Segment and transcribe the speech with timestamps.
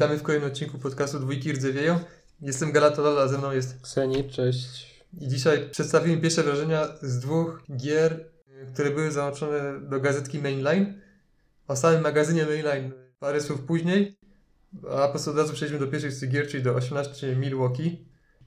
[0.00, 1.98] Witamy w kolejnym odcinku podcastu Dwójki Rdzewieją.
[2.40, 3.80] Jestem Galatolol, a ze mną jest...
[3.82, 5.04] Kseni, cześć.
[5.20, 11.00] I dzisiaj przedstawimy pierwsze wrażenia z dwóch gier, y, które były załączone do gazetki Mainline.
[11.68, 14.16] O samym magazynie Mainline parę słów później,
[14.90, 18.04] a po prostu od razu przejdźmy do pierwszej z tych gier, czyli do 18 Milwaukee.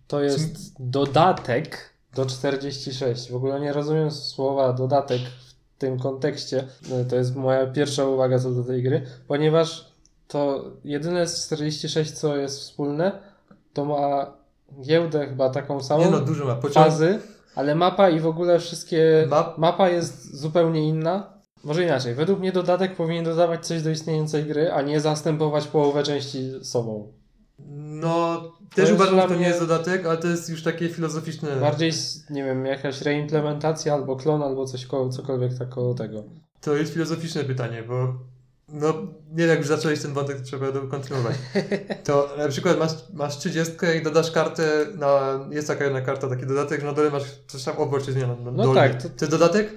[0.08, 3.32] To jest dodatek do 46.
[3.32, 5.22] W ogóle nie rozumiem słowa dodatek
[5.76, 6.68] w tym kontekście.
[6.90, 9.93] No, To jest moja pierwsza uwaga co do tej gry, ponieważ
[10.28, 13.12] to jedyne z 46, co jest wspólne,
[13.74, 14.34] to ma
[14.82, 16.56] giełdę chyba taką samą, Nie no, dużo ma.
[16.56, 16.86] Pociąg...
[16.86, 17.20] fazy,
[17.56, 19.28] ale mapa i w ogóle wszystkie...
[19.30, 19.58] Map...
[19.58, 21.34] Mapa jest zupełnie inna.
[21.64, 22.16] Może inaczej.
[22.16, 27.12] Według mnie dodatek powinien dodawać coś do istniejącej gry, a nie zastępować połowę części sobą.
[27.76, 28.42] No,
[28.76, 31.56] też jest uważam, że to nie jest dodatek, ale to jest już takie filozoficzne...
[31.56, 31.92] Bardziej,
[32.30, 36.24] nie wiem, jakaś reimplementacja albo klon, albo coś koło, cokolwiek tak koło tego.
[36.62, 38.14] To jest filozoficzne pytanie, bo
[38.74, 38.94] no
[39.32, 41.36] nie wiem, jak już zacząłeś ten wątek, to trzeba go kontynuować.
[42.04, 46.46] To na przykład masz, masz 30 i dodasz kartę, na, jest taka jedna karta, taki
[46.46, 48.36] dodatek, że na dole masz coś tam obok się zmienia.
[48.44, 48.74] No, dolnie.
[48.76, 49.70] tak, to- to jest dodatek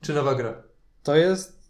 [0.00, 0.54] czy nowa gra?
[1.02, 1.62] To jest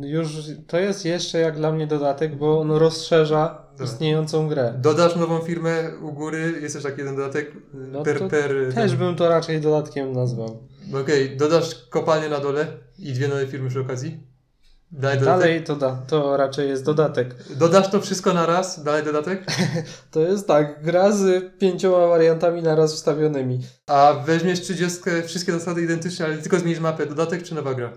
[0.00, 0.28] już,
[0.66, 3.86] to jest jeszcze jak dla mnie dodatek, bo on rozszerza Tak.
[3.86, 4.74] istniejącą grę.
[4.78, 8.54] Dodasz nową firmę u góry, jest też taki jeden dodatek No per, to per...
[8.74, 10.68] Też bym to raczej dodatkiem nazwał.
[11.02, 12.66] Okej, dodasz kopalnię na dole
[12.98, 14.33] i dwie nowe firmy przy okazji.
[14.98, 15.20] Dalej.
[15.20, 17.34] Dalej to, da, to raczej jest dodatek.
[17.56, 19.44] Dodasz to wszystko na raz, dalej dodatek.
[20.10, 23.60] To jest tak, gra z pięcioma wariantami naraz wstawionymi.
[23.86, 27.06] A weźmiesz 30, wszystkie zasady identyczne, ale tylko zmienisz mapę.
[27.06, 27.92] Dodatek czy nowa gra?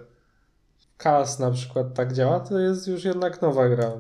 [0.98, 3.92] Kas na przykład tak działa, to jest już jednak nowa gra.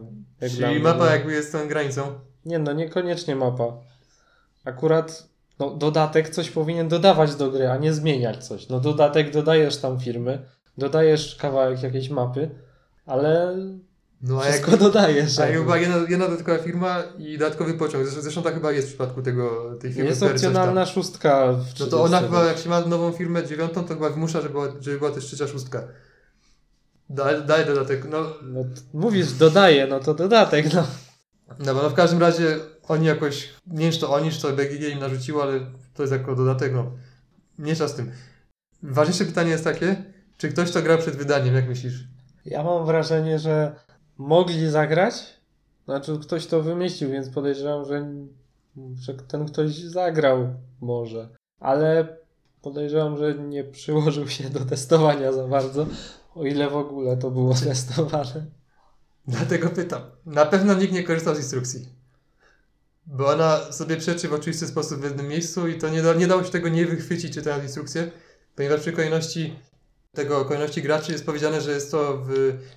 [0.41, 2.01] Jak Czyli mapa jakby jest tą granicą.
[2.45, 3.77] Nie no, niekoniecznie mapa.
[4.65, 5.27] Akurat
[5.59, 8.69] no, dodatek coś powinien dodawać do gry, a nie zmieniać coś.
[8.69, 10.45] No dodatek dodajesz tam firmy,
[10.77, 12.49] dodajesz kawałek jakiejś mapy,
[13.07, 13.55] ale
[14.21, 15.39] No a jak, wszystko dodajesz.
[15.39, 18.03] a chyba jedna, jedna dodatkowa firma i dodatkowy pociąg.
[18.03, 20.09] Zresztą, zresztą tak chyba jest w przypadku tego, tej firmy.
[20.09, 21.53] Jest opcjonalna szóstka.
[21.53, 22.25] W No to ona 30.
[22.35, 25.25] chyba, jak się ma nową firmę dziewiątą, to chyba wymusza, żeby była, żeby była też
[25.25, 25.83] trzecia szóstka.
[27.09, 28.05] Daj, daj dodatek.
[28.09, 28.63] No, No,
[28.93, 30.87] mówisz dodaje, no to dodatek, no.
[31.59, 34.49] no bo no w każdym razie oni jakoś, nie wiem czy to oni, czy to
[34.53, 35.59] BGG im narzuciło, ale
[35.93, 36.91] to jest jako dodatek, no.
[37.57, 38.11] Mniejsza z tym.
[38.83, 40.03] Ważniejsze pytanie jest takie,
[40.37, 42.03] czy ktoś to grał przed wydaniem, jak myślisz?
[42.47, 43.75] Ja mam wrażenie, że
[44.17, 45.13] mogli zagrać,
[45.85, 48.07] znaczy ktoś to wymyślił, więc podejrzewam, że,
[48.99, 52.17] że ten ktoś zagrał może, ale
[52.61, 55.85] podejrzewam, że nie przyłożył się do testowania za bardzo,
[56.35, 58.45] o ile w ogóle to było testowane.
[59.27, 60.01] Dlatego pytam.
[60.25, 61.89] Na pewno nikt nie korzystał z instrukcji.
[63.05, 66.27] Bo ona sobie przeczy w oczywisty sposób w jednym miejscu i to nie, da, nie
[66.27, 68.11] dało się tego nie wychwycić czytając instrukcję,
[68.55, 69.59] ponieważ przy kolejności
[70.17, 72.29] tego kolejności graczy jest powiedziane, że jest to w,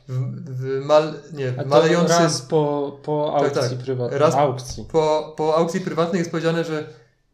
[0.08, 0.18] w,
[0.62, 2.18] w mal, nie, w to malejącym...
[2.18, 3.84] raz po, po Tak, aukcji tak.
[3.84, 4.20] prywatnej.
[4.20, 4.84] Raz- Aukcji.
[4.92, 6.84] Po, po aukcji prywatnej jest powiedziane, że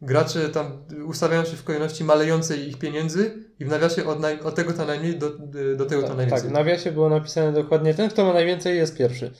[0.01, 4.55] gracze tam ustawiają się w kolejności malejącej ich pieniędzy i w nawiasie od, naj, od
[4.55, 5.29] tego to najmniej do,
[5.77, 6.41] do tego to Tak, najwięcej.
[6.41, 9.31] tak, w nawiasie było napisane dokładnie ten, kto ma najwięcej jest pierwszy.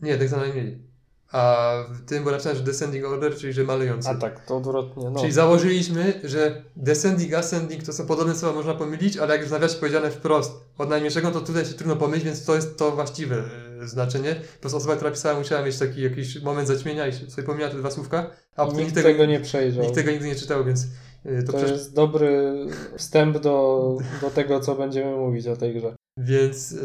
[0.00, 0.87] Nie, tak to najmniej.
[1.32, 4.08] A w tym było napisane, że descending order, czyli że malejący.
[4.08, 5.10] A tak, to odwrotnie.
[5.10, 5.20] No.
[5.20, 9.52] Czyli założyliśmy, że descending, ascending to są podobne słowa, można pomylić, ale jak już w
[9.52, 13.42] nawiasie powiedziane wprost od najmniejszego, to tutaj się trudno pomylić, więc to jest to właściwe
[13.82, 14.34] e, znaczenie.
[14.34, 17.78] Po prostu osoba, która pisała, musiała mieć taki jakiś moment zaćmienia i sobie pomijała te
[17.78, 19.82] dwa słówka, a nikt nikt tego, tego nie przejrzał.
[19.84, 20.86] nikt tego nigdy nie czytał, więc
[21.24, 21.78] e, to, To przecież...
[21.78, 22.54] jest dobry
[22.96, 25.94] wstęp do, do tego, co będziemy mówić o tej grze.
[26.18, 26.76] Więc e,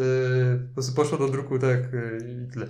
[0.67, 2.67] po prostu poszło do druku tak e, i tyle.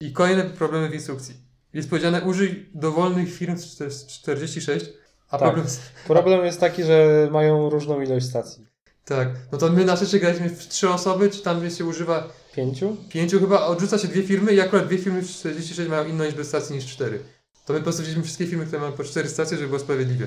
[0.00, 1.34] I kolejne problemy w instrukcji.
[1.74, 4.86] Jest powiedziane użyj dowolnych firm z czter- z 46,
[5.28, 5.40] a Tak.
[5.40, 8.66] problem jest Problem jest taki, że mają różną ilość stacji.
[9.04, 12.96] Tak, no to my na szczęście graliśmy w trzy osoby, czy tam się używa Pięciu?
[13.08, 16.44] pięciu chyba, odrzuca się dwie firmy i akurat dwie firmy w 46 mają inną liczbę
[16.44, 17.18] stacji niż cztery.
[17.66, 20.26] To my po prostu wzięliśmy wszystkie firmy, które mają po cztery stacje, żeby było sprawiedliwie.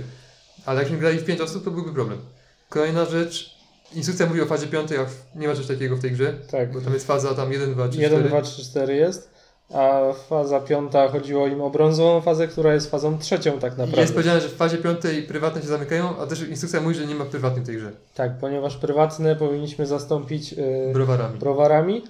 [0.66, 2.20] Ale jakbyśmy grali w pięć osób, to byłby problem.
[2.70, 3.56] Kolejna rzecz,
[3.94, 5.06] instrukcja mówi o fazie piątej, a
[5.36, 6.72] nie ma czegoś takiego w tej grze, Tak.
[6.74, 8.30] bo tam jest faza tam 1, 2, 3, 1, 4.
[8.30, 9.31] 2, 3, 4 jest.
[9.74, 14.02] A faza piąta chodziło im o brązową fazę, która jest fazą trzecią tak I naprawdę.
[14.02, 17.16] jest powiedziane, że w fazie piątej prywatne się zamykają, a też instrukcja mówi, że nie
[17.16, 17.92] ma prywatnych w tej grze.
[18.16, 21.40] Tak, ponieważ prywatne powinniśmy zastąpić yy, Browarami.
[21.40, 22.04] browarami.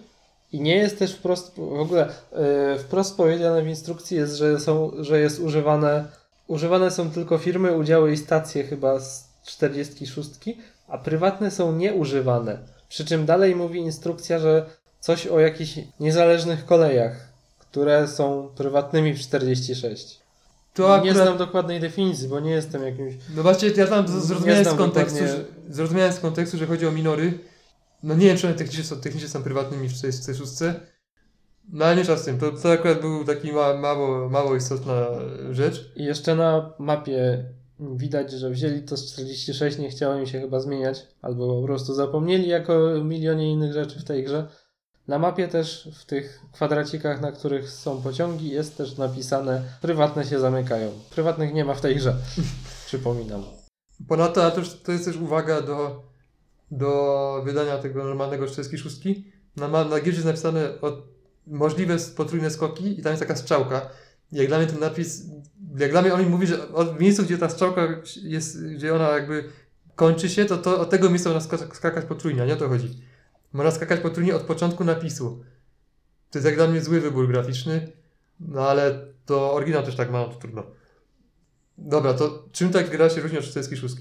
[0.52, 4.92] I nie jest też wprost, w ogóle yy, wprost powiedziane w instrukcji jest, że, są,
[5.00, 6.06] że jest używane,
[6.48, 10.30] używane są tylko firmy, udziały i stacje chyba z 46,
[10.88, 12.58] a prywatne są nieużywane.
[12.90, 14.66] Przy czym dalej mówi instrukcja, że
[15.00, 17.31] coś o jakichś niezależnych kolejach,
[17.71, 20.19] które są prywatnymi w 46.
[20.73, 21.15] To Nie akurat...
[21.15, 23.13] znam dokładnej definicji, bo nie jestem jakimś...
[23.35, 26.88] No właśnie, ja tam Nie zrozumiałem z kontekstu, dokładnie- że, zrozumiałem z kontekstu, że chodzi
[26.88, 27.39] o minory.
[28.03, 30.51] No nie wiem, czy one technicznie są, technicznie są prywatnymi w 46,
[31.73, 35.06] No ale nie czas z tym, to, to akurat był taki ma, mało, mało istotna
[35.51, 35.91] rzecz.
[35.95, 37.45] I jeszcze na mapie
[37.79, 41.94] widać, że wzięli to z 46, nie chciało im się chyba zmieniać, albo po prostu
[41.94, 44.47] zapomnieli jako milionie innych rzeczy w tej grze.
[45.07, 50.39] Na mapie też w tych kwadracikach, na których są pociągi, jest też napisane prywatne się
[50.39, 50.92] zamykają.
[51.09, 52.15] Prywatnych nie ma w tej grze.
[52.86, 53.44] Przypominam.
[54.07, 56.03] Ponadto to, to jest też uwaga do,
[56.71, 59.01] do wydania tego normalnego 46.
[59.56, 60.98] Na, na gierze jest napisane o,
[61.48, 63.89] możliwe potrójne skoki i tam jest taka strzałka.
[64.31, 65.24] Jak dla mnie ten napis,
[65.77, 67.88] jak dla mnie on mi mówi, że od, miejscu, gdzie ta strzałka
[68.24, 69.44] jest, gdzie ona jakby
[69.95, 72.69] kończy się, to, to od tego miejsca można skakać, skakać potrójnie, a nie o to
[72.69, 73.11] chodzi.
[73.53, 75.44] Można skakać potrójnie od początku napisu.
[76.31, 77.92] To jest jak dla mnie zły wybór graficzny,
[78.39, 80.63] no ale to oryginał też tak ma, no to trudno.
[81.77, 83.95] Dobra, to czym ta gra się różni od 46?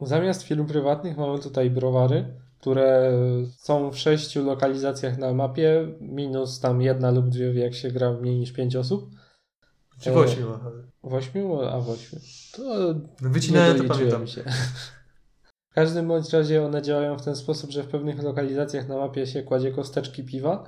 [0.00, 3.12] Zamiast firm prywatnych mamy tutaj browary, które
[3.58, 8.38] są w sześciu lokalizacjach na mapie, minus tam jedna lub dwie, jak się gra mniej
[8.38, 9.10] niż pięć osób.
[10.00, 10.46] Czy w ośmiu?
[11.02, 11.60] W ośmiu?
[11.62, 12.18] A w ośmiu.
[12.52, 14.26] To No wycinałem, to pamiętam.
[14.26, 14.44] się.
[15.76, 19.42] Każdym bądź razie one działają w ten sposób, że w pewnych lokalizacjach na mapie się
[19.42, 20.64] kładzie kosteczki piwa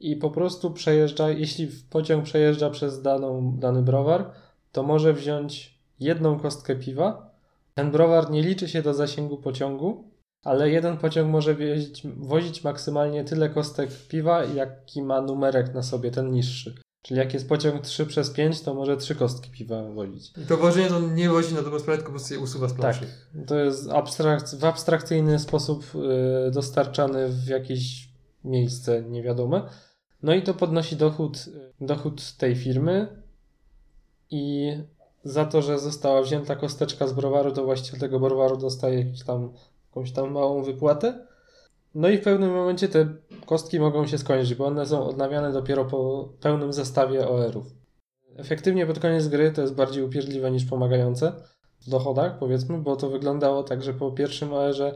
[0.00, 4.30] i po prostu przejeżdża, jeśli pociąg przejeżdża przez daną, dany browar,
[4.72, 7.34] to może wziąć jedną kostkę piwa.
[7.74, 10.04] Ten browar nie liczy się do zasięgu pociągu,
[10.44, 16.10] ale jeden pociąg może wieźć, wozić maksymalnie tyle kostek piwa, jaki ma numerek na sobie,
[16.10, 16.74] ten niższy.
[17.02, 20.32] Czyli jak jest pociąg 3 przez 5, to może 3 kostki piwa wozić.
[20.42, 22.70] I to wożenie to nie wozi na drugą sprawę, tylko po prostu je usuwa z
[22.70, 23.06] Tak, planszy.
[23.46, 25.84] to jest abstrak- w abstrakcyjny sposób
[26.48, 28.08] y, dostarczany w jakieś
[28.44, 29.62] miejsce niewiadome.
[30.22, 31.44] No i to podnosi dochód,
[31.80, 33.22] dochód tej firmy
[34.30, 34.72] i
[35.24, 39.52] za to, że została wzięta kosteczka z browaru, to właściciel tego browaru dostaje jakiś tam,
[39.90, 41.26] jakąś tam małą wypłatę.
[41.94, 43.08] No i w pewnym momencie te
[43.46, 47.66] kostki mogą się skończyć, bo one są odnawiane dopiero po pełnym zestawie OR-ów.
[48.36, 51.32] Efektywnie pod koniec gry to jest bardziej upierdliwe niż pomagające
[51.80, 54.92] w dochodach, powiedzmy, bo to wyglądało tak, że po pierwszym OR-ze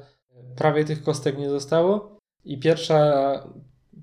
[0.56, 3.22] prawie tych kostek nie zostało i pierwsza,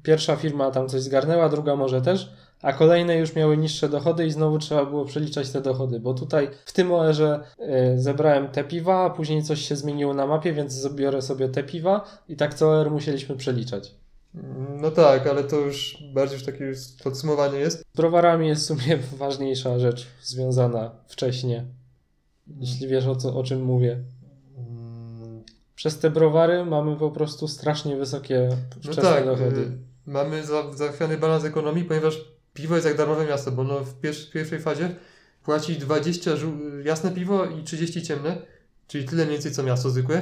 [0.04, 2.34] pierwsza firma tam coś zgarnęła, druga może też,
[2.64, 6.50] a kolejne już miały niższe dochody i znowu trzeba było przeliczać te dochody, bo tutaj
[6.66, 10.74] w tym OR-ze y, zebrałem te piwa, a później coś się zmieniło na mapie, więc
[10.74, 13.96] zabiorę sobie te piwa i tak co OR musieliśmy przeliczać.
[14.82, 16.72] No tak, ale to już bardziej już takie
[17.04, 17.80] podsumowanie jest.
[17.80, 21.62] Z browarami jest w sumie ważniejsza rzecz związana wcześniej,
[22.60, 24.00] jeśli wiesz o, co, o czym mówię.
[24.58, 25.44] Mm,
[25.76, 29.62] Przez te browary mamy po prostu strasznie wysokie No wczesne tak, dochody.
[29.62, 34.02] y, mamy za- zachwiany balans ekonomii, ponieważ piwo jest jak darmowe miasto, bo no w
[34.02, 34.96] pier- pierwszej fazie
[35.44, 38.38] płaci 20 żół- jasne piwo i 30 ciemne,
[38.88, 40.22] czyli tyle mniej więcej co miasto zwykłe.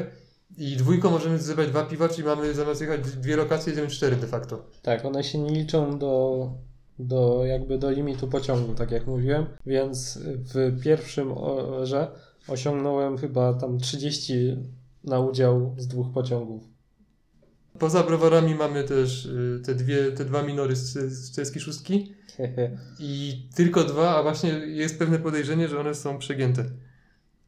[0.57, 4.27] I dwójką możemy zebrać dwa piwa, czyli mamy zamiast jechać dwie lokacje, jedziemy cztery de
[4.27, 4.65] facto.
[4.81, 6.47] Tak, one się nie liczą do,
[6.99, 10.19] do jakby do limitu pociągu, tak jak mówiłem, więc
[10.53, 12.07] w pierwszym orze
[12.47, 14.57] osiągnąłem chyba tam 30
[15.03, 16.63] na udział z dwóch pociągów.
[17.79, 21.79] Poza browarami mamy też y, te, dwie, te dwa minory z, z 46
[22.99, 26.65] i tylko dwa, a właśnie jest pewne podejrzenie, że one są przegięte.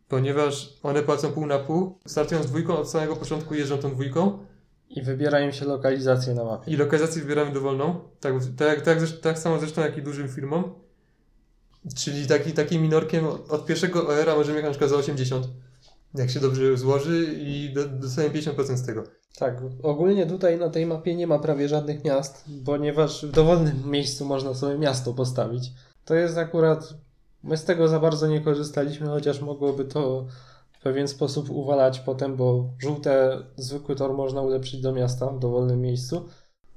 [0.07, 4.45] Ponieważ one płacą pół na pół, startują z dwójką, od samego początku jeżdżą tą dwójką
[4.89, 6.71] I wybierają się lokalizacje na mapie.
[6.71, 10.73] i lokalizację wybieramy dowolną, tak, tak, tak, tak samo zresztą jak i dużym firmom.
[11.95, 15.47] Czyli taki, takim minorkiem od od pierwszego OR-a możemy jechać na przykład za 80,
[16.15, 19.03] jak się dobrze złoży i do- dostajemy 50% z tego.
[19.37, 24.25] Tak, ogólnie tutaj na tej mapie nie ma prawie żadnych miast, ponieważ w dowolnym miejscu
[24.25, 25.71] można sobie miasto postawić.
[26.05, 26.93] To jest akurat.
[27.43, 30.25] My z tego za bardzo nie korzystaliśmy, chociaż mogłoby to
[30.71, 35.81] w pewien sposób uwalać potem, bo żółte, zwykły tor można ulepszyć do miasta w dowolnym
[35.81, 36.25] miejscu,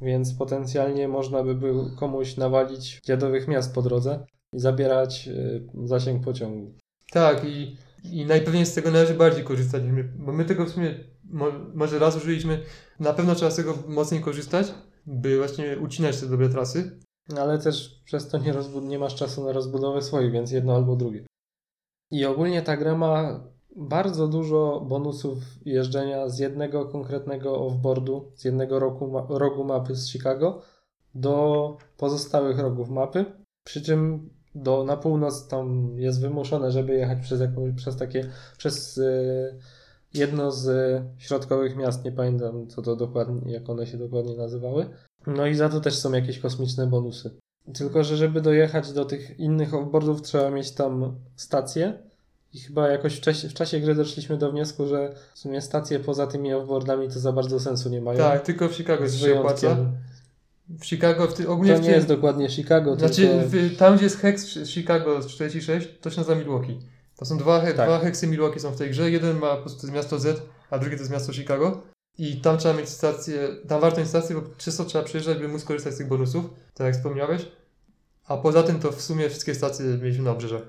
[0.00, 6.24] więc potencjalnie można by był komuś nawalić dziadowych miast po drodze i zabierać y, zasięg
[6.24, 6.72] pociągu.
[7.12, 7.76] Tak, i,
[8.12, 9.82] i najpewniej z tego należy bardziej korzystać,
[10.18, 10.94] bo my tego w sumie
[11.24, 12.62] mo, może raz użyliśmy,
[13.00, 14.74] na pewno trzeba z tego mocniej korzystać,
[15.06, 17.00] by właśnie ucinać te dobre trasy.
[17.38, 21.26] Ale też przez to nie, nie masz czasu na rozbudowę swoich, więc jedno albo drugie.
[22.10, 23.44] I ogólnie ta gra ma
[23.76, 30.62] bardzo dużo bonusów jeżdżenia z jednego konkretnego offboardu, z jednego ma- rogu mapy z Chicago
[31.14, 33.24] do pozostałych rogów mapy.
[33.64, 38.98] Przy czym do, na północ tam jest wymuszone, żeby jechać przez, jakąś, przez takie, przez
[38.98, 39.58] y,
[40.14, 44.86] jedno z środkowych miast, nie pamiętam co to dokładnie, jak one się dokładnie nazywały.
[45.26, 47.30] No i za to też są jakieś kosmiczne bonusy.
[47.74, 51.98] Tylko, że żeby dojechać do tych innych offboardów trzeba mieć tam stację
[52.52, 56.00] i chyba jakoś w czasie, w czasie gry doszliśmy do wniosku, że w sumie stacje
[56.00, 58.18] poza tymi offboardami to za bardzo sensu nie mają.
[58.18, 59.76] Tak, tylko w Chicago się opłaca.
[60.68, 63.48] W Chicago, w ty, ogólnie To w nie tym, jest dokładnie Chicago, Znaczy, tylko...
[63.48, 66.78] w, tam gdzie jest heks z Chicago z 46, to się nazywa Milwaukee.
[67.16, 67.74] To są dwa, Tak.
[67.74, 69.10] dwa heksy Milwaukee są w tej grze.
[69.10, 71.82] Jeden ma po prostu to jest miasto Z, a drugi to jest miasto Chicago.
[72.18, 75.64] I tam trzeba mieć stację, tam warto mieć stację, bo często trzeba przyjeżdżać, by móc
[75.64, 76.44] korzystać z tych bonusów,
[76.74, 77.48] tak jak wspomniałeś.
[78.26, 80.62] A poza tym to w sumie wszystkie stacje mieliśmy na obrzeżach.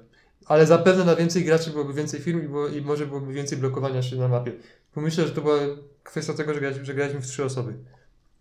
[0.45, 4.01] Ale zapewne na więcej graczy byłoby więcej firm i, było, i może byłoby więcej blokowania
[4.01, 4.51] się na mapie.
[4.95, 5.57] Bo myślę, że to była
[6.03, 7.73] kwestia tego, że graliśmy, że graliśmy w trzy osoby.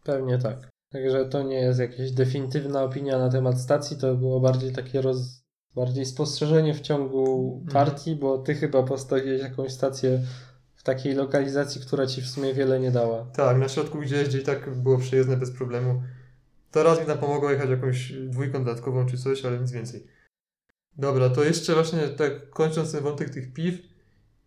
[0.04, 0.75] Pewnie tak.
[0.92, 5.44] Także to nie jest jakaś definitywna opinia na temat stacji, to było bardziej takie roz...
[5.74, 7.72] bardziej spostrzeżenie w ciągu Mhm.
[7.86, 10.20] partii, bo ty chyba postawiłeś jakąś stację
[10.74, 13.24] w takiej lokalizacji, która ci w sumie wiele nie dała.
[13.24, 16.02] Tak, na środku gdzieś, gdzie i tak było przejezdne bez problemu.
[16.72, 20.06] To raz mi tam pomogło jechać jakąś dwójką dodatkową czy coś, ale nic więcej.
[20.98, 23.74] Dobra, to jeszcze właśnie tak kończąc ten wątek tych piw,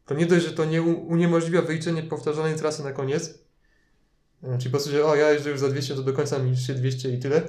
[0.05, 3.39] to nie dość, że to nie uniemożliwia wyliczenie powtarzanej trasy na koniec.
[4.43, 6.57] E, Czyli po prostu, że o, ja jeżdżę już za 200, to do końca mi
[6.57, 7.41] się 200 i tyle.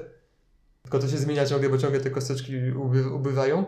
[0.83, 3.65] Tylko to się zmienia ciągle, bo ciągle te kosteczki uby, ubywają.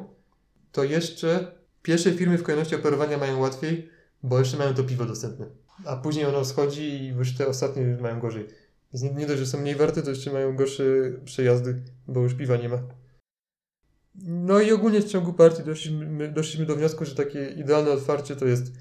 [0.73, 1.53] To jeszcze
[1.83, 3.89] pierwsze firmy w kolejności operowania mają łatwiej,
[4.23, 5.47] bo jeszcze mają to piwo dostępne.
[5.85, 8.49] A później ono schodzi i już te ostatnie mają gorzej.
[8.93, 10.85] Więc nie, nie dość, że są mniej warte, to jeszcze mają gorsze
[11.25, 12.83] przejazdy, bo już piwa nie ma.
[14.25, 18.47] No i ogólnie w ciągu partii doszliśmy, doszliśmy do wniosku, że takie idealne otwarcie to
[18.47, 18.73] jest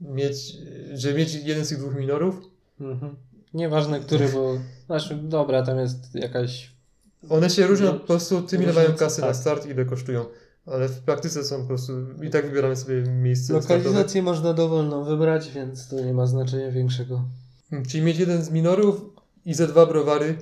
[0.00, 0.56] mieć,
[0.94, 2.40] że mieć jeden z tych dwóch minorów.
[2.80, 3.16] Mhm.
[3.54, 4.54] Nieważne który, bo
[4.86, 6.70] znaczy dobra, tam jest jakaś
[7.28, 9.36] One się różnią No, po prostu tym, ile mają kasy na tak.
[9.36, 10.24] start i ile kosztują.
[10.66, 11.92] Ale w praktyce są po prostu,
[12.22, 17.24] i tak wybieramy sobie miejsce lokalizację można dowolną wybrać, więc to nie ma znaczenia większego.
[17.70, 19.00] Hmm, Czyli mieć jeden z minorów
[19.44, 20.36] i ze dwa browary.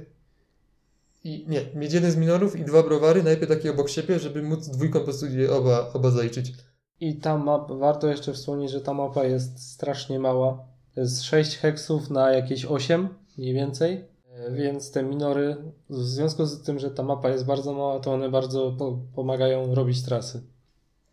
[1.25, 4.69] I nie, mieć jeden z minorów i dwa browary, najpierw takie obok siebie, żeby móc
[4.69, 6.55] dwójką po prostu je oba, oba zaliczyć.
[7.01, 10.68] I ta mapa, warto jeszcze wspomnieć, że ta mapa jest strasznie mała.
[10.99, 14.05] To jest 6 heksów na jakieś 8 mniej więcej.
[14.35, 15.57] E, Więc te minory,
[15.91, 19.75] w związku z tym, że ta mapa jest bardzo mała, to one bardzo po, pomagają
[19.75, 20.43] robić trasy.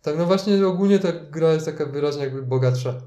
[0.02, 3.02] Tak, no właśnie ogólnie ta gra jest taka wyraźnie jakby bogatsza.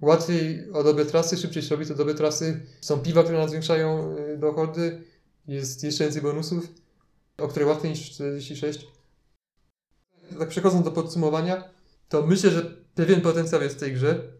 [0.00, 2.66] Łatwiej o dobre trasy, szybciej się robi te dobre trasy.
[2.80, 5.02] Są piwa, które nam zwiększają y, dochody.
[5.48, 6.68] Jest jeszcze więcej bonusów,
[7.38, 8.86] o które łatwiej niż 46.
[10.38, 11.64] Tak przechodząc do podsumowania,
[12.08, 12.62] to myślę, że
[12.94, 14.35] pewien potencjał jest w tej grze,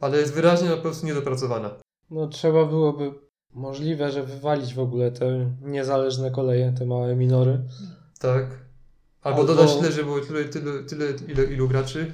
[0.00, 1.70] ale jest wyraźnie po prostu niedopracowana.
[2.10, 3.12] No trzeba byłoby
[3.54, 7.60] możliwe, że wywalić w ogóle te niezależne koleje, te małe minory.
[8.18, 8.44] Tak.
[9.22, 12.12] Albo, Albo- dodać tyle, że było tyle, tyle, tyle ile, ilu graczy.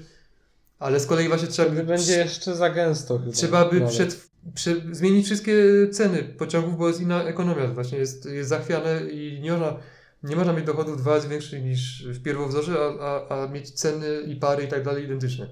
[0.79, 3.33] Ale z kolei właśnie trzeba Wtedy by, będzie jeszcze za gęsto chyba.
[3.33, 5.55] trzeba by przed, prze, zmienić wszystkie
[5.93, 7.67] ceny pociągów, bo jest inna ekonomia.
[7.67, 9.77] Właśnie jest, jest zachwiane i nie można,
[10.23, 14.07] nie można mieć dochodów dwa razy większych niż w pierwowzorze, a, a, a mieć ceny
[14.27, 15.49] i pary i tak dalej identyczne.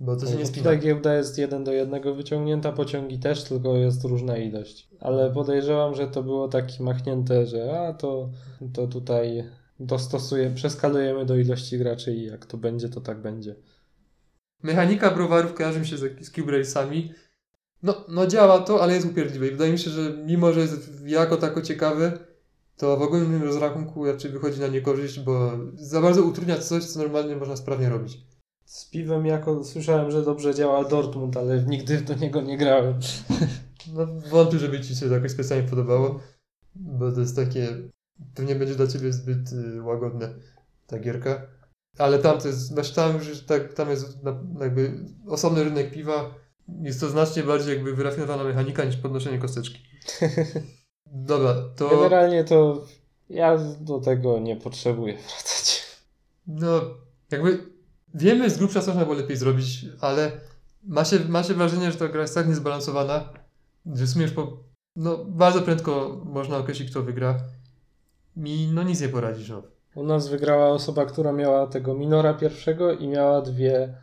[0.00, 0.64] Bo to się nie spina.
[0.64, 4.88] Tutaj giełda jest jeden do jednego wyciągnięta, pociągi też, tylko jest różna ilość.
[5.00, 8.30] Ale podejrzewam, że to było takie machnięte, że a to,
[8.72, 9.44] to tutaj
[9.80, 13.54] dostosujemy, przeskalujemy do ilości graczy i jak to będzie, to tak będzie.
[14.62, 17.08] Mechanika browarów kojarzy mi się z, z Cube Race'ami.
[17.82, 19.46] No, no działa to, ale jest upierdliwe.
[19.46, 22.18] I wydaje mi się, że mimo, że jest jako tako ciekawe,
[22.76, 27.36] to w ogólnym rozrachunku raczej wychodzi na niekorzyść, bo za bardzo utrudnia coś, co normalnie
[27.36, 28.33] można sprawnie robić.
[28.64, 33.00] Z piwem jako słyszałem, że dobrze działa Dortmund, ale nigdy do niego nie grałem.
[33.92, 36.20] No wątpię, żeby Ci się to jakoś specjalnie podobało,
[36.74, 37.68] bo to jest takie,
[38.34, 40.34] pewnie będzie dla Ciebie zbyt y, łagodne
[40.86, 41.46] ta gierka.
[41.98, 44.92] Ale tam to jest, znaczy tam już tak, tam jest na, jakby
[45.26, 46.34] osobny rynek piwa.
[46.82, 49.78] Jest to znacznie bardziej jakby wyrafinowana mechanika niż podnoszenie kosteczki.
[51.06, 52.86] Dobra, to Generalnie to
[53.28, 55.82] ja do tego nie potrzebuję wracać.
[56.46, 56.80] no
[57.30, 57.73] jakby
[58.14, 60.32] wiemy z grubsza co można było lepiej zrobić, ale
[60.84, 63.24] ma się, ma się wrażenie, że ta gra jest tak niezbalansowana,
[63.86, 64.58] że w sumie już po,
[64.96, 67.40] no bardzo prędko można określić kto wygra.
[68.36, 69.48] Mi no nic nie poradzisz.
[69.48, 69.62] No.
[69.94, 73.94] U nas wygrała osoba, która miała tego minora pierwszego i miała dwie,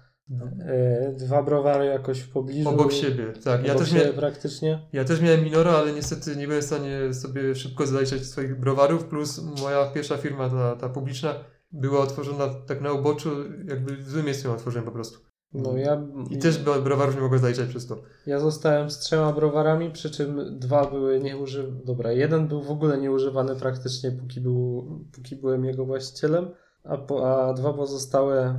[0.59, 2.69] e, dwa browary jakoś w pobliżu.
[2.69, 3.65] Obok siebie, tak.
[3.65, 4.79] Ja obok też, siebie mia- praktycznie.
[4.93, 9.05] ja też miałem Minora, ale niestety nie byłem w stanie sobie szybko zaliczać swoich browarów,
[9.05, 11.35] plus moja pierwsza firma, ta, ta publiczna,
[11.73, 13.29] była otworzona tak na uboczu,
[13.67, 15.19] jakby w złym miejscu ją otworzyłem po prostu.
[15.53, 17.97] No ja, I też bro- browarów nie mogłem zaliczać przez to.
[18.25, 21.79] ja zostałem z trzema browarami, przy czym dwa były nieużywane.
[21.85, 26.49] Dobra, jeden był w ogóle nieużywany praktycznie, póki, był, póki byłem jego właścicielem,
[26.83, 28.57] a, po, a dwa pozostałe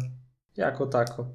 [0.56, 1.26] jako tako.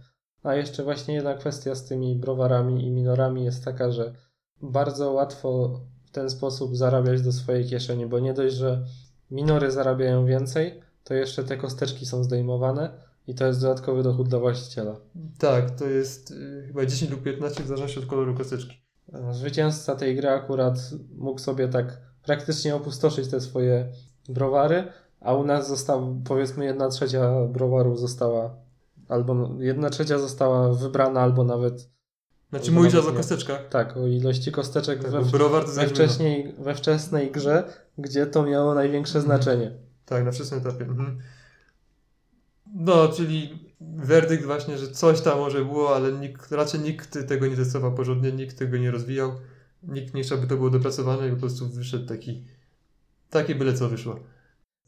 [0.44, 4.14] A jeszcze właśnie jedna kwestia z tymi browarami i minorami jest taka, że
[4.62, 8.86] bardzo łatwo w ten sposób zarabiać do swojej kieszeni, bo nie dość, że
[9.32, 12.90] minory zarabiają więcej, to jeszcze te kosteczki są zdejmowane
[13.28, 14.96] i to jest dodatkowy dochód dla właściciela.
[15.40, 18.82] Tak, to jest y, chyba 10 lub 15 w zależności od koloru kosteczki.
[19.32, 20.76] Zwycięzca tej gry akurat
[21.18, 23.88] mógł sobie tak praktycznie opustoszyć te swoje
[24.30, 24.84] browary,
[25.22, 28.56] a u nas została, powiedzmy, jedna trzecia browarów została,
[29.08, 31.90] albo no, jedna trzecia została wybrana, albo nawet,
[32.50, 33.70] Znaczy mówisz o kosteczkach.
[33.70, 35.28] tak, o ilości kosteczek Tak, we, we,
[35.68, 37.64] zajmuje- wcześniej, we wczesnej grze,
[37.98, 39.26] gdzie to miało największe Mhm.
[39.38, 39.87] znaczenie.
[40.08, 40.86] Tak, na wczesnym etapie.
[40.86, 41.20] Mhm.
[42.76, 47.56] No, czyli werdykt właśnie, że coś tam może było, ale nikt, raczej nikt tego nie
[47.56, 49.40] testował porządnie, nikt tego nie rozwijał,
[49.84, 52.46] nikt nie chciał, by to było dopracowane i po prostu wyszedł taki,
[53.30, 54.20] taki byle co wyszło.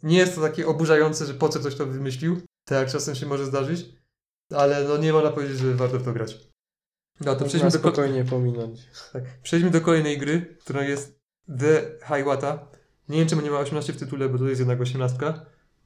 [0.04, 3.26] Nie jest to takie oburzające, że po co ktoś to wymyślił, tak jak czasem się
[3.26, 3.86] może zdarzyć,
[4.56, 6.50] ale no nie można powiedzieć, że warto w to grać.
[7.20, 7.92] No to przejdźmy do, ko-
[9.14, 9.24] tak.
[9.44, 11.20] Przejdźmy do kolejnej gry, którą jest
[11.60, 12.68] The Highwata.
[13.10, 15.18] Nie wiem, czemu nie ma 18 w tytule, bo to jest jednak 18.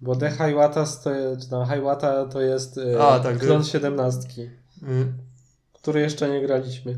[0.01, 1.03] Bo The Highwatas
[1.49, 5.13] to Highwata to jest e, A, tak, klon to- 17, Y,
[5.73, 6.97] który jeszcze nie graliśmy.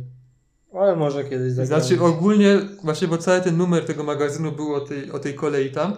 [0.73, 1.83] Ale może kiedyś zagramy.
[1.83, 5.71] Znaczy ogólnie, właśnie bo cały ten numer tego magazynu był o tej, o tej kolei
[5.71, 5.93] tam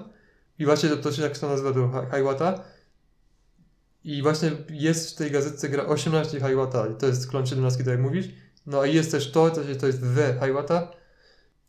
[0.60, 2.64] i właśnie to, to się jak to nazywa do Hi- Highwata
[4.04, 7.88] i właśnie jest w tej gazetce gra 18 Highwata i to jest klon 17 tak
[7.88, 8.26] jak mówisz
[8.66, 10.92] no i jest też to, to, się- to jest The Highwata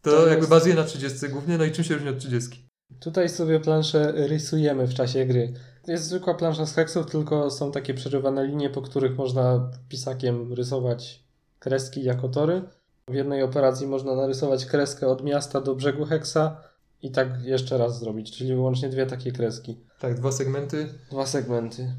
[0.02, 2.64] to, To jakby jest- bazuje na 30 głównie, no i czym się różni od 30?
[3.00, 5.52] Tutaj sobie planszę rysujemy w czasie gry.
[5.85, 10.52] To jest zwykła plansza z heksów, tylko są takie przerywane linie, po których można pisakiem
[10.52, 11.25] rysować
[11.59, 12.62] kreski jako tory.
[13.09, 16.61] W jednej operacji można narysować kreskę od miasta do brzegu heksa
[17.02, 19.76] i tak jeszcze raz zrobić, czyli wyłącznie dwie takie kreski.
[20.00, 21.93] Tak, dwa segmenty, Dwa segmenty.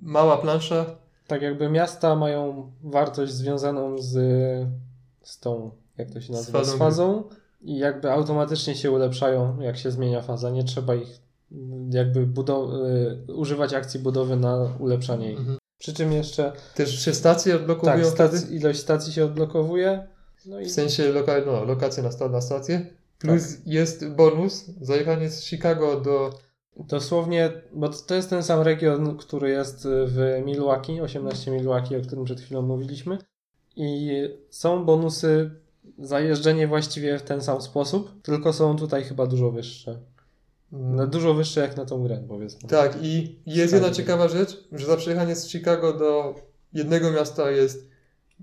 [0.00, 0.86] mała plansza,
[1.26, 4.12] Tak jakby miasta mają wartość związaną z,
[5.22, 7.24] z tą, jak to się Z nazywa, fazą z fazą
[7.62, 10.50] i jakby automatycznie się ulepszają, jak się zmienia faza.
[10.50, 11.18] Nie trzeba ich
[11.90, 12.74] jakby budow-
[13.28, 15.38] y, używać akcji budowy na ulepszanie ich.
[15.38, 15.58] mhm.
[15.78, 20.06] Przy czym jeszcze też się stacje odblokowują tak, stac- ilość stacji się odblokowuje.
[20.46, 22.86] No i W sensie loka no, lokacje na, sta- na stację.
[23.18, 26.30] Plus jest bonus, zajechanie z Chicago do
[26.76, 32.24] dosłownie, bo to jest ten sam region, który jest w Milwaukee, 18 Milwaukee, o którym
[32.24, 33.18] przed chwilą mówiliśmy.
[33.76, 35.50] I są bonusy
[36.02, 39.98] za jeżdżenie właściwie w ten sam sposób, tylko są tutaj chyba dużo wyższe.
[40.72, 42.68] No, dużo wyższe jak na tą grę, powiedzmy.
[42.68, 46.34] Tak, i jest jedna ciekawa rzecz, że za przejechanie z Chicago do
[46.72, 47.88] jednego miasta jest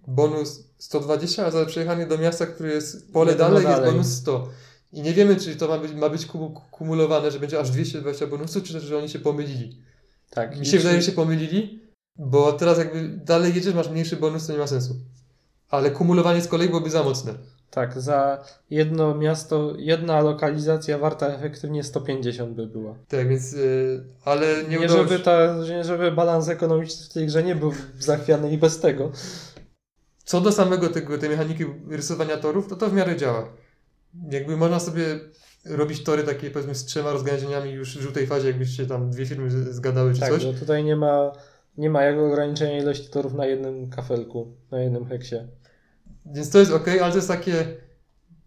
[0.08, 3.92] bonus 120, a za przejechanie do miasta, które jest pole dalej, jest dalej.
[3.92, 4.48] bonus 100.
[4.94, 8.28] I nie wiemy, czy to ma być, ma być kumu- kumulowane, że będzie aż 220
[8.28, 9.82] bonusów, czy też, że oni się pomylili.
[10.30, 11.80] Tak, Mi się wydaje, że się pomylili,
[12.16, 14.96] bo teraz jakby dalej jedziesz, masz mniejszy bonus, to nie ma sensu.
[15.70, 17.34] Ale kumulowanie z kolei byłoby za mocne.
[17.72, 22.96] Tak, za jedno miasto, jedna lokalizacja warta efektywnie 150 by była.
[23.08, 25.24] Tak, więc, yy, ale nie, Nie, udało żeby, się.
[25.24, 29.12] ta, nie żeby balans ekonomiczny w tej grze nie był zachwiany i bez tego.
[30.24, 33.50] Co do samego tego, tej mechaniki rysowania torów, to to w miarę działa.
[34.32, 35.04] Jakby można sobie
[35.66, 39.50] robić tory takie powiedzmy z trzema rozgałęzieniami już w żółtej fazie, jakbyście tam dwie firmy
[39.74, 40.42] zgadały czy Tak, coś.
[40.42, 41.32] że tutaj nie ma,
[41.78, 45.36] nie ma jak ograniczenia ilości torów na jednym kafelku, na jednym heksie.
[46.26, 47.78] Więc to jest ok, ale to jest takie,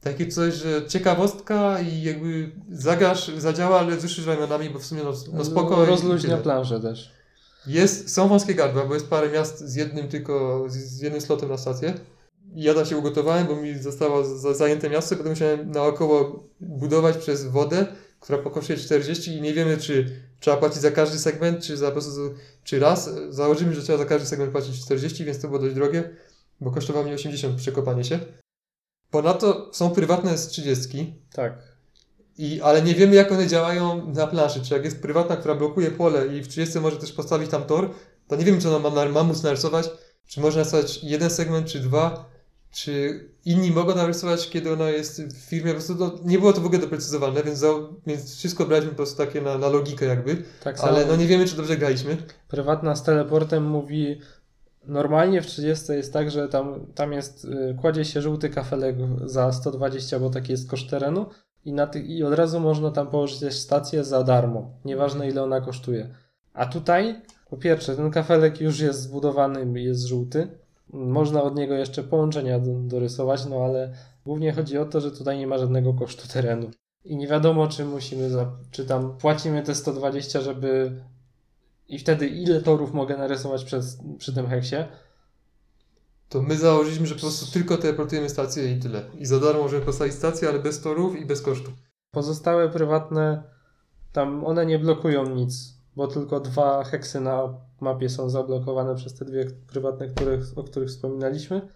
[0.01, 5.13] takie coś, że ciekawostka i jakby zagrasz, zadziała, ale wzruszysz ramionami, bo w sumie no,
[5.33, 5.85] no spoko.
[5.85, 7.13] Rozluźnia planszę też.
[7.67, 11.49] Jest, są wąskie gardła, bo jest parę miast z jednym tylko, z, z jednym slotem
[11.49, 11.95] na stację.
[12.55, 17.17] I ja tam się ugotowałem, bo mi zostało za, zajęte miasto, potem musiałem naokoło budować
[17.17, 17.87] przez wodę,
[18.21, 21.93] która kosztuje 40 i nie wiemy, czy trzeba płacić za każdy segment, czy za po
[21.93, 23.11] prostu, czy raz.
[23.29, 26.11] Założymy, że trzeba za każdy segment płacić 40, więc to było dość drogie,
[26.61, 28.19] bo kosztowało mi 80 przekopanie się.
[29.11, 31.59] Ponadto są prywatne z 30, Tak.
[32.38, 34.61] i, ale nie wiemy, jak one działają na planszy.
[34.61, 37.91] Czy jak jest prywatna, która blokuje pole i w 30 może też postawić tam tor,
[38.29, 39.91] to nie wiem, czy ona ma, ma móc narysować,
[40.27, 42.31] czy można narysować jeden segment, czy dwa,
[42.73, 45.71] czy inni mogą narysować, kiedy ona jest w firmie.
[45.71, 47.69] Po prostu to, nie było to w ogóle doprecyzowane, więc, za,
[48.07, 51.47] więc wszystko braliśmy po prostu takie na, na logikę jakby, Tak ale no nie wiemy,
[51.47, 52.17] czy dobrze graliśmy.
[52.49, 54.21] prywatna z teleportem mówi
[54.87, 59.53] normalnie w 30 jest tak, że tam, tam jest, y, kładzie się żółty kafelek za
[59.53, 61.27] 120, bo taki jest koszt terenu
[61.64, 65.42] i, na tych, i od razu można tam położyć też stację za darmo, nieważne ile
[65.42, 66.09] ona kosztuje.
[66.55, 70.49] A tutaj, po pierwsze, ten kafelek już jest zbudowany, jest żółty,
[70.92, 73.92] można od niego jeszcze połączenia do, dorysować, no ale
[74.27, 76.71] głównie chodzi o to, że tutaj nie ma żadnego kosztu terenu.
[77.05, 80.92] I nie wiadomo, czy musimy, za, czy tam płacimy te 120, żeby
[81.93, 84.77] i wtedy ile torów mogę narysować przez, przy tym heksie.
[86.29, 89.03] To my założyliśmy, że po prostu tylko teleportujemy stację i tyle.
[89.19, 91.71] I za darmo możemy postawić stację, ale bez torów i bez kosztu.
[92.11, 93.43] Pozostałe prywatne,
[94.13, 99.25] tam one nie blokują nic, bo tylko dwa heksy na mapie są zablokowane przez te
[99.25, 101.69] dwie prywatne, których, o których wspominaliśmy.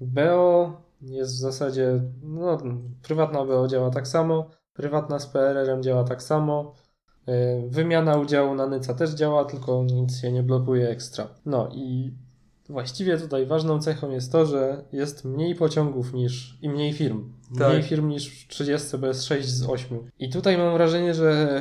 [0.00, 2.58] BO jest w zasadzie, no,
[3.02, 6.74] prywatna BO działa tak samo, prywatna z PRR-em działa tak samo,
[7.68, 11.28] wymiana udziału na Nyca też działa, tylko nic się nie blokuje ekstra.
[11.46, 12.12] No i
[12.68, 17.32] właściwie tutaj ważną cechą jest to, że jest mniej pociągów niż i mniej firm.
[17.50, 17.84] Mniej Tak.
[17.84, 20.10] firm niż w 30, bo jest 6 z 8.
[20.18, 21.60] I tutaj mam wrażenie, że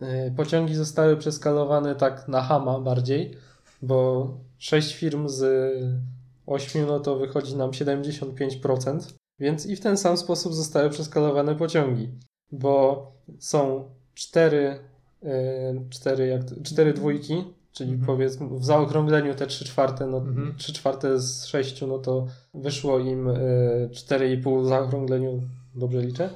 [0.00, 3.36] yy, pociągi zostały przeskalowane tak na hama bardziej,
[3.82, 5.44] bo 6 firm z
[6.46, 12.08] 8 no to wychodzi nam 75%, więc i w ten sam sposób zostały przeskalowane pociągi,
[12.52, 13.06] bo
[13.38, 14.78] są 4,
[15.90, 18.06] cztery, jak, cztery dwójki, czyli Mhm.
[18.06, 20.54] powiedzmy w zaokrągleniu te 3 czwarte, no Mhm.
[20.58, 25.42] 3 czwarte z 6, no to wyszło im y, 4,5 w zaokrągleniu,
[25.74, 26.30] dobrze liczę?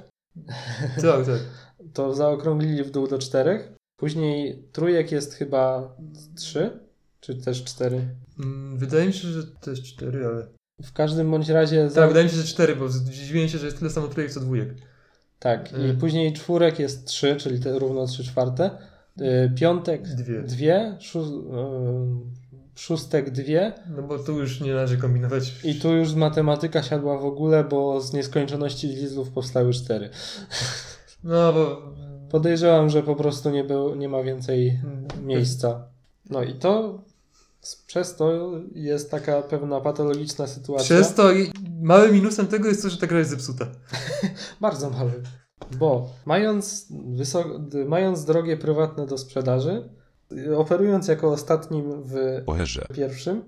[1.03, 1.41] Tak, tak.
[1.95, 3.61] To zaokrąglili w dół do 4.
[3.97, 5.97] Później trójek jest chyba
[6.37, 6.71] 3,
[7.21, 8.01] czy też 4.
[8.41, 10.47] Mm, Wydaje mi się, że jest cztery, ale...
[10.83, 11.91] W każdym bądź razie.
[11.91, 14.33] za- Tak, wydaje mi się, że cztery, bo zdziwiłem się, że jest tyle samo trójek
[14.33, 14.69] co dwójek.
[15.41, 15.97] Tak, i Mm.
[15.97, 18.71] później czwórek jest 3, czyli te równo 3 czwarte.
[19.21, 20.43] Y, Piątek Dwie.
[20.43, 20.99] 2,
[22.75, 25.53] szóstek 2 No bo tu już nie należy kombinować.
[25.65, 30.11] i tu już matematyka siadła w ogóle, bo z nieskończoności lizów powstały 4.
[31.25, 31.83] No bo...
[32.31, 35.85] Podejrzewam, że po prostu nie, był, nie ma więcej Mm, miejsca.
[36.31, 36.99] No i to
[37.87, 40.85] przez to jest taka pewna patologiczna sytuacja.
[40.85, 43.67] Przez to i małym minusem tego jest to, że ta gra jest zepsuta.
[44.61, 45.13] Bardzo mały.
[45.79, 46.89] Bo mając,
[47.87, 49.89] mając drogie prywatne do sprzedaży,
[50.33, 52.87] y, operując jako ostatnim w Oherze.
[52.95, 53.43] pierwszym,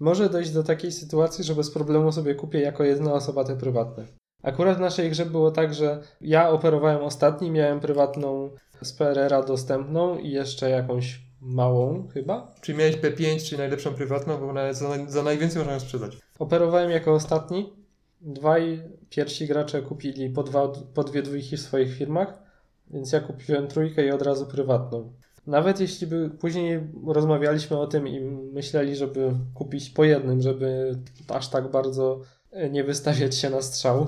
[0.00, 4.06] może dojść do takiej sytuacji, że bez problemu sobie kupię jako jedna osoba te prywatne.
[4.42, 8.50] Akurat w naszej grze było tak, że ja operowałem ostatni, miałem prywatną
[8.82, 12.54] z PRR-a dostępną i jeszcze jakąś małą chyba.
[12.60, 16.18] Czyli miałeś P5, czyli najlepszą prywatną, bo ona za, za najwięcej można ją sprzedać.
[16.38, 17.72] Operowałem jako ostatni.
[18.20, 22.42] Dwaj pierwsi gracze kupili po, dwa, po dwie dwójki w swoich firmach,
[22.90, 25.12] więc ja kupiłem trójkę i od razu prywatną.
[25.46, 28.20] Nawet jeśli by później rozmawialiśmy o tym i
[28.52, 30.98] myśleli, żeby kupić po jednym, żeby
[31.28, 32.20] aż tak bardzo
[32.50, 34.06] e, nie wystawiać się na strzał.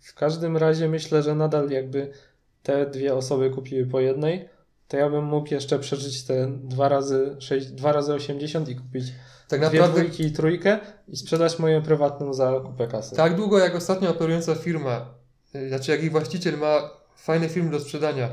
[0.00, 2.10] W każdym razie myślę, że nadal jakby
[2.62, 4.48] te dwie osoby kupiły po jednej,
[4.88, 9.04] to ja bym mógł jeszcze przeżyć te 2 razy 6, 2 razy 80 i kupić
[9.48, 13.16] Tak dwie naprawdę dwójki i trójkę i sprzedać moją prywatną za kupę kasy.
[13.16, 15.14] tak długo jak ostatnio operująca firma,
[15.54, 18.28] y, znaczy jak ich właściciel ma fajne firmy do sprzedania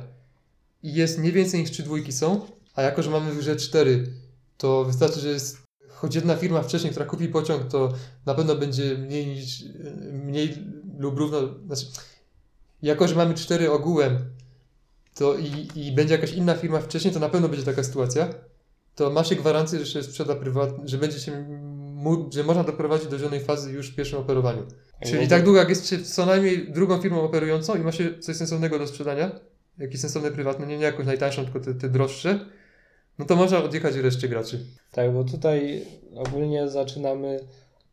[0.84, 2.42] i jest nie więcej niż trzy dwójki są,
[2.76, 4.08] a jako, że mamy w grze cztery,
[4.58, 5.58] to wystarczy, że jest
[5.90, 7.94] choć jedna firma wcześniej, która kupi pociąg, to
[8.26, 9.68] na pewno będzie mniej niż, y,
[10.14, 10.58] mniej
[10.98, 11.86] lub równo, znaczy
[12.82, 14.20] jako, że mamy cztery ogółem,
[15.16, 18.34] to i, i będzie jakaś inna firma wcześniej, to na pewno będzie taka sytuacja,
[18.96, 21.46] to ma się gwarancję, że się sprzeda prywatnie, że będzie się
[22.34, 24.64] że można doprowadzić do żadnej fazy już w pierwszym operowaniu.
[25.06, 28.36] Czyli tak długo jak jest się co najmniej drugą firmą operującą i ma się coś
[28.36, 29.32] sensownego do sprzedania,
[29.78, 32.46] jakieś sensowne prywatne, nie, nie jakąś najtańszą, tylko te, te droższe,
[33.20, 34.66] no to można odjechać reszcie graczy.
[34.92, 37.40] Tak, bo tutaj ogólnie zaczynamy.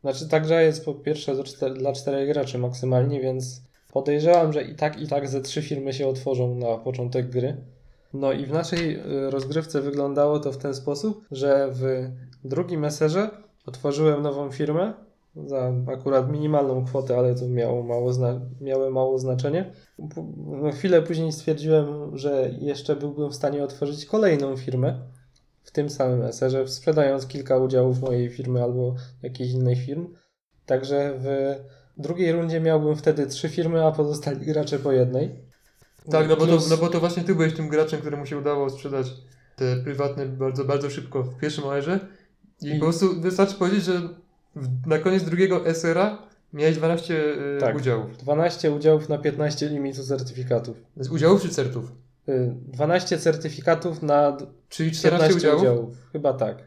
[0.00, 1.34] Znaczy, ta gra jest po pierwsze
[1.74, 6.08] dla czterech graczy maksymalnie, więc podejrzewam, że i tak, i tak ze trzy firmy się
[6.08, 7.56] otworzą na początek gry.
[8.12, 12.08] No i w naszej y, rozgrywce wyglądało to w ten sposób, że w
[12.44, 13.30] drugim meserze
[13.66, 14.92] otworzyłem nową firmę
[15.46, 19.72] za akurat minimalną kwotę, ale to miało mało, zna- miało mało znaczenie.
[20.36, 25.00] No, chwilę później stwierdziłem, że jeszcze byłbym w stanie otworzyć kolejną firmę
[25.62, 30.14] w tym samym eserze, sprzedając kilka udziałów mojej firmy albo jakiejś innej firm.
[30.66, 31.56] Także w
[31.98, 35.30] drugiej rundzie miałbym wtedy trzy firmy, a pozostali gracze po jednej.
[36.10, 38.70] Tak, no bo, to, no bo to właśnie ty byłeś tym graczem, któremu się udało
[38.70, 39.06] sprzedać
[39.56, 42.00] te prywatne bardzo, bardzo szybko w pierwszym OR-ze
[42.62, 44.00] i, I- po prostu wystarczy powiedzieć, że
[44.86, 46.18] na koniec drugiego SR-a
[46.52, 47.14] miałeś 12
[47.56, 47.76] y, Tak.
[47.76, 48.16] udziałów.
[48.16, 50.76] 12 udziałów na 15 limitu certyfikatów.
[50.96, 51.92] Z udziałów czy certów?
[52.28, 54.36] Y, 12 certyfikatów na
[54.68, 55.62] Czyli 14 15 udziałów?
[55.62, 55.96] udziałów.
[56.12, 56.58] Chyba tak.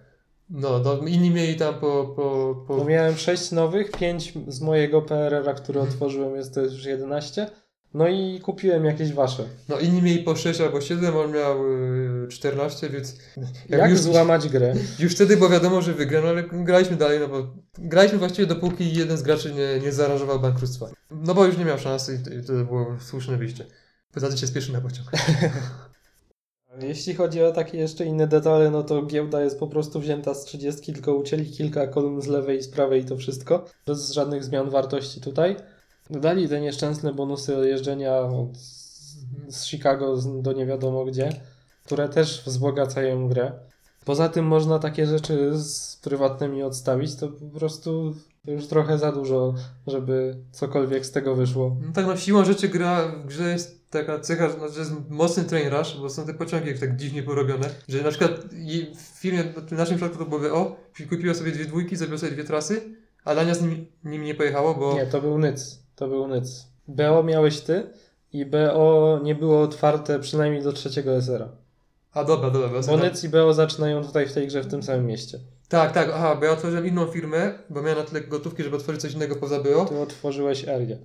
[0.51, 2.13] No, no, inni mieli tam po...
[2.15, 2.77] po, po...
[2.77, 5.93] Bo miałem 6 nowych, 5 z mojego PRR-a, który Mhm.
[5.93, 7.49] otworzyłem, jest to już 11.
[7.93, 9.43] No i kupiłem jakieś wasze.
[9.69, 11.67] No inni mieli po 6 albo 7, on miał
[12.25, 13.15] y, 14, więc
[13.69, 14.73] Jak, już, złamać grę?
[14.99, 18.93] już wtedy było wiadomo, że wygra, no ale graliśmy dalej, no bo graliśmy właściwie dopóki
[18.95, 20.85] jeden z graczy nie, nie zaaranżował bankructwa.
[21.11, 23.65] No bo już nie miał szansy i to, i to było słuszne wyjście.
[24.13, 25.07] Poza tym się spieszył na pociąg.
[26.79, 30.45] Jeśli chodzi o takie jeszcze inne detale, no to giełda jest po prostu wzięta z
[30.45, 33.65] 30, tylko ucięli kilka kolumn z lewej i z prawej i to wszystko.
[33.85, 35.55] Bez żadnych zmian wartości tutaj.
[36.09, 38.57] Dodali te nieszczęsne bonusy jeżdżenia od,
[39.49, 41.29] z Chicago do nie wiadomo gdzie,
[41.85, 43.51] które też wzbogacają grę.
[44.05, 49.53] Poza tym można takie rzeczy z prywatnymi odstawić, to po prostu już trochę za dużo,
[49.87, 51.77] żeby cokolwiek z tego wyszło.
[51.81, 55.69] No tak no siłą rzeczy gra w grze jest taka cecha, że jest mocny train
[55.69, 58.31] rush, bo są te pociągi tak dziwnie porobione, że na przykład
[58.95, 60.75] w firmie, w naszym przypadku to było BO,
[61.09, 62.81] kupiła sobie dwie dwójki, zrobiła sobie dwie trasy,
[63.25, 64.93] a Dania z nimi, nimi nie pojechało, bo...
[64.93, 65.79] Nie, to był Nyc.
[65.95, 66.67] To był Nyc.
[66.87, 67.83] BO miałeś ty
[68.33, 71.60] i BO nie było otwarte przynajmniej do trzeciego SR-a.
[72.13, 75.05] A dobra, dobra, Bo Nyc i BO zaczynają tutaj w tej grze w tym samym
[75.05, 75.39] mieście.
[75.69, 79.01] Tak, tak, aha, bo ja otworzyłem inną firmę, bo miałem na tyle gotówki, żeby otworzyć
[79.01, 79.85] coś innego poza BO.
[79.85, 80.97] Ty otworzyłeś Erię.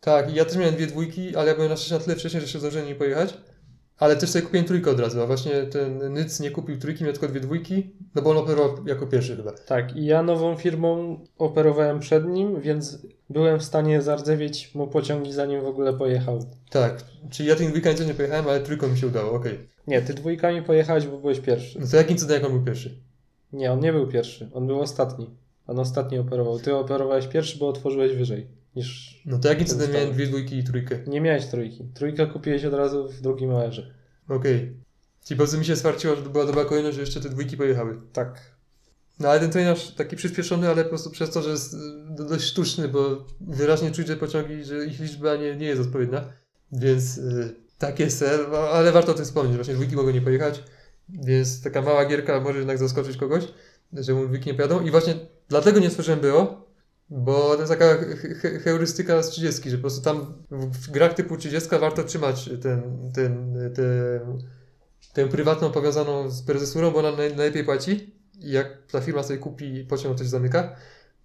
[0.00, 2.40] Tak, i ja też miałem dwie dwójki, ale ja byłem na szczęście na tyle wcześniej,
[2.40, 3.34] że się zdążyłem nie pojechać.
[4.00, 7.12] Ale też sobie kupiłem trójkę od razu, a właśnie ten Nyc nie kupił trójki, miał
[7.12, 9.52] tylko dwie dwójki, no bo on operował jako pierwszy chyba.
[9.52, 12.98] Tak, i ja nową firmą operowałem przed nim, więc
[13.30, 16.44] byłem w stanie zardzewieć mu pociągi zanim w ogóle pojechał.
[16.70, 19.58] Tak, czyli ja tym weekend nie pojechałem, ale trójką mi się udało, okej.
[19.86, 21.80] Nie, ty dwójkami pojechałeś, bo byłeś pierwszy.
[21.80, 23.00] No to jakim cudem jak on był pierwszy?
[23.52, 25.30] Nie, on nie był pierwszy, on był ostatni.
[25.66, 26.58] On ostatni operował.
[26.58, 29.20] Ty operowałeś pierwszy, bo otworzyłeś wyżej niż...
[29.26, 30.98] No to jakim cudem miałem dwie dwójki i trójkę?
[31.06, 31.84] Nie miałeś trójki.
[31.94, 33.82] Trójkę kupiłeś od razu w drugim AR-ze.
[34.28, 34.76] Okej.
[35.24, 37.56] Czyli po prostu mi się swarciło, że to była dobra kolejność, że jeszcze te dwójki
[37.56, 38.00] pojechały.
[38.12, 38.40] Tak.
[39.20, 41.76] No ale ten trenaż taki przyspieszony, ale po prostu przez to, że jest
[42.10, 46.32] do- dość sztuczny, bo wyraźnie czuć, że pociągi, że ich liczba nie, nie jest odpowiednia.
[46.72, 50.62] Więc y, tak jest, e, ale warto o tym wspomnieć, właśnie dwójki mogą nie pojechać,
[51.08, 53.44] więc taka mała gierka może jednak zaskoczyć kogoś,
[53.92, 54.80] że mu dwójki nie pojadą.
[54.86, 55.14] I właśnie
[55.48, 56.69] dlatego nie stworzyłem było,
[57.10, 61.14] bo to jest taka he- he- heurystyka z 30, że po prostu tam w, grach
[61.14, 62.82] typu 30 warto trzymać ten,
[63.14, 64.20] ten, tę,
[65.12, 68.14] tę prywatną powiązaną z prezesurą, bo ona naj, najlepiej płaci.
[68.40, 70.76] I jak ta firma sobie kupi pociąg, to się zamyka,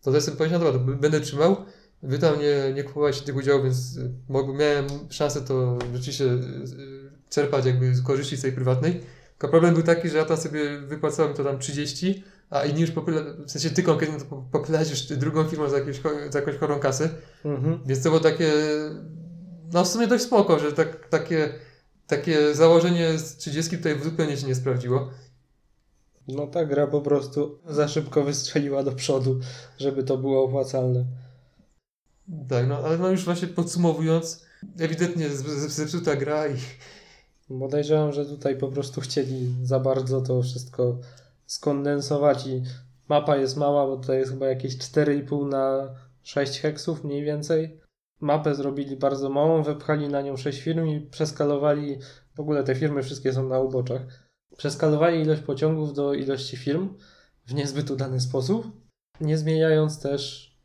[0.01, 1.55] to też sobie powiedziałem, dobra, to będę trzymał.
[2.03, 7.11] Wy tam nie, nie kupowaliście tych udziałów, więc mogłem, miałem szansę to rzeczywiście y, y,
[7.29, 9.01] czerpać jakby z korzyści z tej prywatnej.
[9.31, 12.91] Tylko problem był taki, że ja tam sobie wypłacałem to tam 30, a inni już
[12.91, 17.09] popyla, w sensie ty konkretnie to popylałeś drugą firmą za, jakieś, za jakąś chorą kasę.
[17.45, 17.79] Mhm.
[17.85, 18.51] Więc to było takie,
[19.73, 21.53] no w sumie dość spoko, że tak, takie,
[22.07, 25.09] takie założenie z 30 tutaj zupełnie się nie sprawdziło.
[26.27, 29.39] No ta gra po prostu za szybko wystrzeliła do przodu,
[29.77, 31.05] żeby to było opłacalne.
[32.49, 34.45] Tak, no ale no już właśnie podsumowując,
[34.79, 35.29] ewidentnie
[35.67, 36.55] zepsuta gra i
[37.59, 40.97] Podejrzewam, że tutaj po prostu chcieli za bardzo to wszystko
[41.45, 42.63] skondensować i
[43.09, 47.79] mapa jest mała, bo tutaj jest chyba jakieś 4,5 na 6 heksów mniej więcej.
[48.19, 51.97] Mapę zrobili bardzo małą, wepchali na nią 6 firm i przeskalowali,
[52.35, 54.01] w ogóle te firmy wszystkie są na uboczach,
[54.57, 56.93] przeskalowali ilość pociągów do ilości firm
[57.45, 58.67] w niezbyt udany sposób,
[59.21, 60.55] nie zmieniając też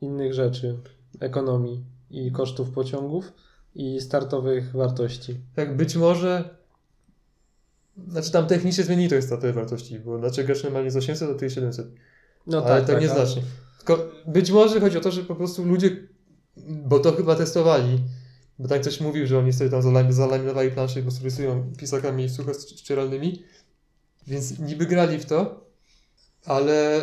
[0.00, 0.78] innych rzeczy,
[1.20, 3.32] ekonomii i kosztów pociągów
[3.74, 5.40] i startowych wartości.
[5.54, 6.55] tak być może,
[8.08, 11.44] znaczy tam technicznie zmienili to istotę wartości, bo dlaczego gracz normalnie z 800, to tu
[11.44, 11.86] jest 700.
[12.46, 13.42] No ale tak, ale- nieznacznie.
[13.78, 15.96] Tylko być może chodzi o to, że po prostu ludzie,
[16.66, 17.98] bo to chyba testowali,
[18.58, 21.72] bo tak ktoś mówił, że oni sobie tam zalam- zalaminowali plansze i po prostu rysują
[21.78, 23.42] pisakami suchościeralnymi,
[24.26, 25.66] więc niby grali w to,
[26.44, 27.02] ale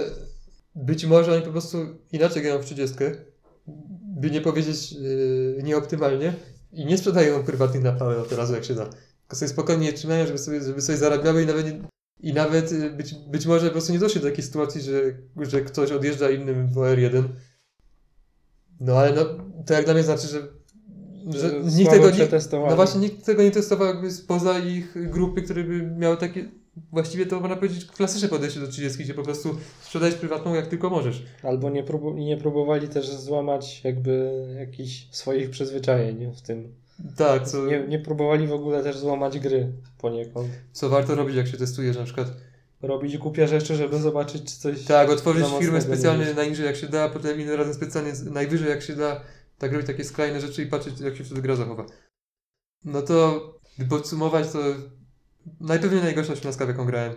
[0.75, 1.77] być może oni po prostu
[2.12, 2.95] inaczej grają w 30,
[4.15, 6.34] by nie powiedzieć yy, nieoptymalnie
[6.71, 8.89] i nie sprzedają prywatnych naprawy od razu jak się da.
[9.33, 11.87] Tylko sobie spokojnie je trzymają, żeby sobie, żeby sobie zarabiały i nawet, nie,
[12.19, 15.01] i nawet y, być, być może po prostu nie doszli do takiej sytuacji, że,
[15.41, 17.23] że ktoś odjeżdża innym w OR1.
[18.79, 19.25] No ale no,
[19.65, 20.47] to jak dla mnie znaczy, że,
[21.29, 22.69] że nikt tego nie, przetestowali.
[22.69, 26.51] no właśnie nikt tego nie testował jakby spoza ich grupy, które by miały takie,
[26.91, 30.89] właściwie to można powiedzieć klasyczne podejście do 30, gdzie po prostu sprzedajesz prywatną jak tylko
[30.89, 31.25] możesz.
[31.43, 36.82] Albo nie, próbu- nie próbowali też złamać jakby jakichś swoich przyzwyczajeń w tym.
[37.15, 40.49] Tak, co, Nie, nie próbowali w ogóle też złamać gry poniekąd.
[40.71, 42.27] co warto robić jak się testuje, że na przykład
[42.84, 44.84] Robić głupie rzeczy, żeby zobaczyć czy coś...
[44.84, 48.82] Tak, otworzyć firmę nie specjalnie najniżej jak się da, potem innym razem specjalnie najwyżej jak
[48.82, 49.21] się da,
[49.58, 51.86] tak robić takie skrajne rzeczy i patrzeć jak się wtedy gra zachowa.
[52.86, 53.41] No to,
[53.77, 54.60] by podsumować, to
[55.60, 57.13] najpewniej najgorsza śmiaska w jaką grałem.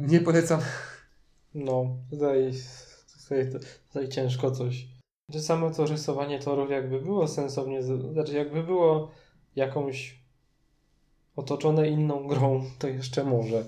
[0.00, 0.60] Nie polecam.
[1.54, 2.52] No, tutaj,
[3.22, 3.50] tutaj,
[3.88, 4.86] tutaj ciężko coś.
[5.32, 9.10] Że samo to rysowanie torów jakby było sensownie, znaczy jakby było
[9.56, 10.22] jakąś
[11.36, 13.64] otoczone inną grą, to jeszcze może.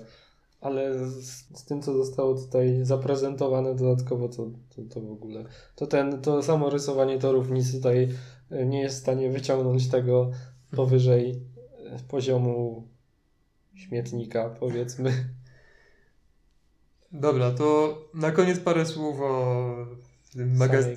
[0.61, 5.45] Ale z, z tym, co zostało tutaj zaprezentowane dodatkowo, to, to, to w ogóle.
[5.75, 8.09] To ten, to samo rysowanie torów nic tutaj
[8.51, 10.31] e, nie jest w stanie wyciągnąć tego
[10.75, 11.41] powyżej
[11.85, 12.87] e, poziomu
[13.75, 15.35] śmietnika, powiedzmy.
[17.11, 19.65] Dobra, to na koniec parę słów o
[20.37, 20.95] tym magazynie.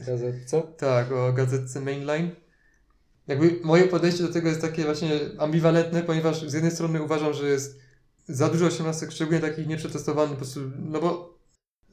[0.76, 2.30] Tak, o gazetce Mainline.
[3.28, 7.48] Jakby moje podejście do tego jest takie właśnie ambiwalentne, ponieważ z jednej strony uważam, że
[7.48, 7.80] jest
[8.28, 11.38] za dużo osiemnastek, szczególnie takich nieprzetestowanych, po prostu, no bo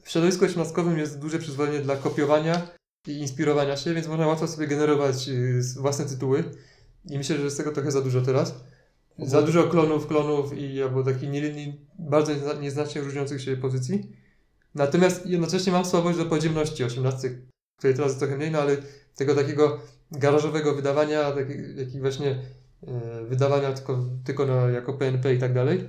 [0.02, 2.68] w środowisku osiemnastkowym jest duże przyzwolenie dla kopiowania
[3.06, 6.44] i inspirowania się, więc można łatwo sobie generować y, własne tytuły
[7.04, 8.54] i myślę, że jest tego trochę za dużo teraz.
[9.18, 14.12] Za dużo klonów, klonów i albo takich nie, nie, bardzo niezna- nieznacznie różniących się pozycji.
[14.76, 17.32] Natomiast jednocześnie mam słabość do podziemności osiemnastek,
[17.78, 18.76] której teraz jest trochę mniej, no ale
[19.14, 21.32] tego takiego garażowego wydawania,
[21.76, 22.42] jakich właśnie
[22.86, 25.88] e, wydawania tylko, tylko na, jako PNP i tak dalej.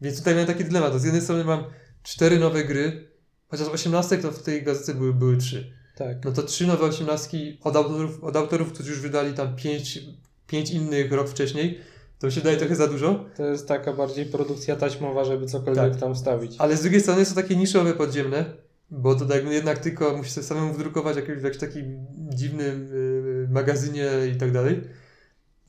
[0.00, 1.00] Więc tutaj miałem taki dylemat.
[1.00, 1.64] Z jednej strony mam
[2.02, 3.08] cztery nowe gry,
[3.48, 5.72] chociaż 18 to w tej gazecie były, były trzy.
[5.96, 6.24] Tak.
[6.24, 9.98] No to trzy nowe osiemnastki od autorów, od autorów, którzy już wydali tam pięć,
[10.46, 11.80] pięć innych rok wcześniej,
[12.20, 13.24] to mi się daje trochę za dużo.
[13.36, 16.00] To jest taka bardziej produkcja taśmowa, żeby cokolwiek Tak.
[16.00, 16.54] tam wstawić.
[16.58, 18.44] Ale z drugiej strony są takie niszowe, podziemne,
[18.90, 23.48] bo to jakby jednak tylko musisz sobie samemu wydrukować jakimś, w jakimś takim dziwnym y,
[23.50, 24.80] magazynie i tak dalej.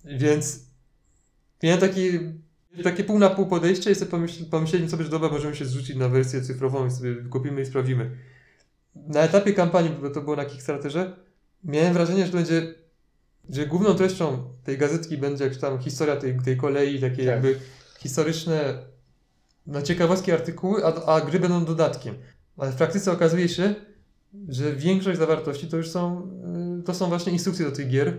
[0.05, 0.59] Więc
[1.63, 2.19] miałem taki,
[2.83, 5.95] takie pół na pół podejście i sobie pomyśl, pomyśleli sobie, że dobra, możemy się zrzucić
[5.95, 8.11] na wersję cyfrową i sobie kupimy i sprawdzimy.
[8.95, 11.15] Na etapie kampanii, bo to było na Kickstarterze,
[11.63, 12.73] miałem wrażenie, że będzie,
[13.49, 17.25] że główną treścią tej gazetki będzie jakaś tam historia tej, tej kolei, takie Tak.
[17.25, 17.59] jakby
[17.99, 18.79] historyczne
[19.67, 22.15] no, ciekawostki artykuły, a, a gry będą dodatkiem.
[22.57, 23.75] Ale w praktyce okazuje się,
[24.49, 26.29] że większość zawartości to już są,
[26.79, 28.17] y, to są właśnie instrukcje do tych gier.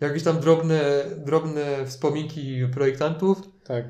[0.00, 3.42] Jakieś tam drobne, drobne wspominki projektantów.
[3.64, 3.84] Tak.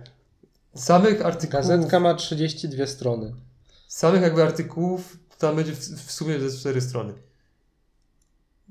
[0.74, 3.34] Samych artykułów, Gazetka ma 32 strony.
[3.88, 7.14] samych jakby artykułów tam będzie w, w sumie ze cztery strony.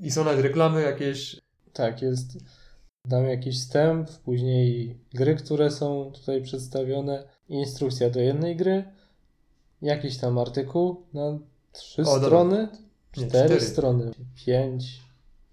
[0.02, 1.42] I są nawet reklamy jakieś.
[1.73, 2.38] Tak, jest
[3.09, 8.83] tam jakiś wstęp, później gry, które są tutaj przedstawione, instrukcja do jednej gry,
[9.81, 11.39] jakiś tam artykuł na
[11.71, 12.67] trzy O, strony,
[13.17, 13.62] Nie, cztery, cztery.
[13.62, 14.12] strony,
[14.45, 15.01] pięć,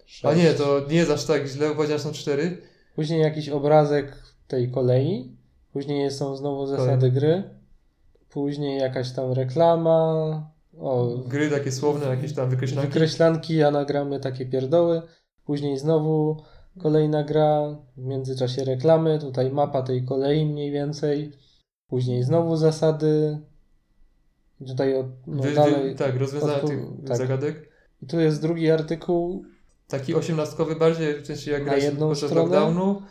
[0.07, 0.25] sześć.
[0.25, 2.59] A nie, to nie jest aż tak źle, powiedziałem, są cztery.
[2.95, 5.37] Później jakiś obrazek tej kolei,
[5.73, 7.43] później są znowu zasady gry,
[8.31, 12.89] później jakaś tam reklama, o, Gry takie słowne, jakieś tam wykreślanki.
[12.93, 15.03] wykreślanki, anagramy, takie pierdoły.
[15.45, 16.43] Później znowu
[16.83, 21.33] kolejna gra, w międzyczasie reklamy, tutaj mapa tej kolei mniej więcej.
[21.89, 23.39] Później znowu zasady.
[24.67, 25.97] Tutaj od, no Wy, wy, dalej.
[25.97, 27.17] tak, rozwiązania odpu- tych tak.
[27.17, 27.69] zagadek.
[28.03, 29.45] I tu jest drugi artykuł,
[29.89, 32.51] Taki osiemnastkowy bardziej, w sensie jak Na grać jedną podczas stronę?
[32.57, 33.03] lockdownu.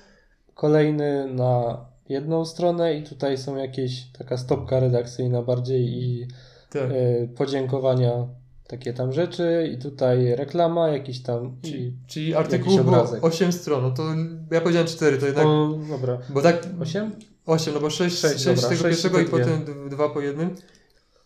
[0.53, 6.27] kolejny na jedną stronę i tutaj są jakieś taka stopka redakcyjna bardziej i
[6.69, 6.81] Tak.
[6.91, 8.27] e, podziękowania,
[8.69, 13.23] takie tam rzeczy i tutaj reklama, jakiś tam Czyli, czyli artykuł obrazek.
[13.23, 14.03] 8 stron, no to
[14.51, 17.11] ja powiedziałem 4, to jednak, o, dobra, bo tak osiem?
[17.45, 20.21] 8, no bo 6, Sześć, 6, dobra, tego sześć pierwszego i potem d- dwa po
[20.21, 20.55] jednym,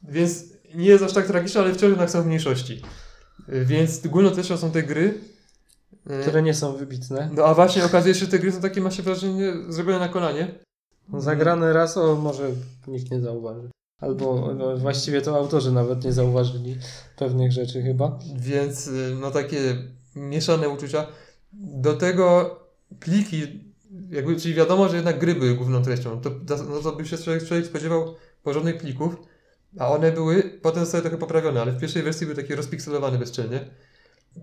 [0.03, 0.43] więc
[0.75, 2.81] nie jest aż tak tragiczne, ale wciąż jednak są w mniejszości.
[3.49, 4.01] Y, Więc
[4.33, 5.13] treścią są te gry,
[6.11, 7.29] y, które nie są wybitne.
[7.35, 10.09] no a właśnie okazuje się, że te gry są takie, ma się wrażenie, zrobione na
[10.09, 10.47] kolanie.
[11.17, 12.49] Zagrane raz, o może
[12.87, 13.69] nikt nie zauważy.
[13.99, 16.77] Albo no, właściwie to autorzy nawet nie zauważyli
[17.17, 18.19] pewnych rzeczy chyba.
[18.35, 19.75] Więc y, no takie
[20.15, 21.07] mieszane uczucia.
[21.53, 22.55] Do tego
[22.99, 23.63] pliki,
[24.09, 26.21] jakby, czyli wiadomo, że jednak gry były główną treścią.
[26.21, 26.29] To,
[26.69, 29.15] no to by się człowiek, człowiek spodziewał porządnych plików,
[29.79, 33.59] a one były potem sobie trochę poprawione, ale w pierwszej wersji były takie rozpikselowane bezczelnie.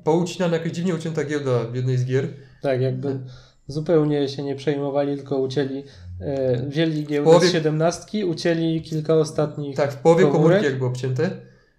[0.04, 2.28] Poucinana, jakaś dziwnie ucięta giełda w jednej z gier.
[2.62, 3.20] Tak, jakby
[3.70, 5.84] zupełnie się nie przejmowali, tylko ucięli,
[6.20, 9.76] e, wzięli giełdę Połowie- z siedemnastki, ucięli kilka ostatnich.
[9.76, 10.42] Tak, w połowie Komórek?
[10.42, 11.30] komórki jakby obcięte.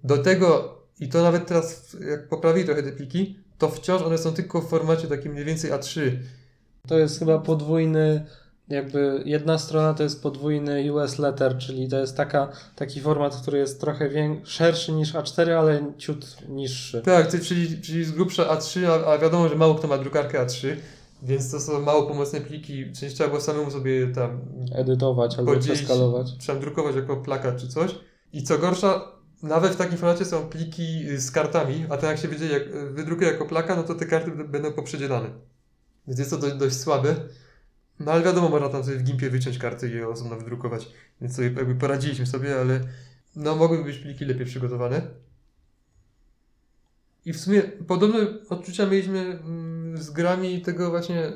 [0.04, 4.34] Do tego, i to nawet teraz, jak poprawili trochę te pliki, to wciąż one są
[4.34, 6.02] tylko w formacie takim mniej więcej A3.
[6.88, 8.26] To jest chyba podwójny,
[8.70, 13.58] jakby jedna strona to jest podwójny US letter, czyli to jest taka, taki format, który
[13.58, 14.10] jest trochę
[14.44, 17.02] szerszy niż A4, ale ciut niższy.
[17.02, 20.76] Tak, czyli, czyli z grubsza A3, a, a wiadomo, że mało kto ma drukarkę A3,
[21.22, 22.96] więc to są mało pomocne pliki.
[22.96, 24.42] Sensie trzeba było samemu sobie tam,
[24.76, 26.38] Edytować albo przeskalować.
[26.38, 27.96] trzeba drukować jako plakat czy coś.
[28.34, 29.12] I co gorsza,
[29.44, 32.68] nawet w takim formacie są pliki y, z kartami, a to jak się będzie, jak
[32.68, 35.30] y, wydrukuję jako plaka, no to te karty będą poprzedzielane.
[36.08, 37.16] Więc jest to dość, dość słabe.
[38.00, 40.88] No ale wiadomo, można tam sobie w Gimpie wyciąć karty i je osobno wydrukować.
[41.22, 42.80] Więc sobie jakby poradziliśmy sobie, ale
[43.36, 45.02] no mogłyby być pliki lepiej przygotowane.
[47.26, 48.20] I w sumie podobne
[48.50, 51.32] odczucia mieliśmy mm, z grami tego właśnie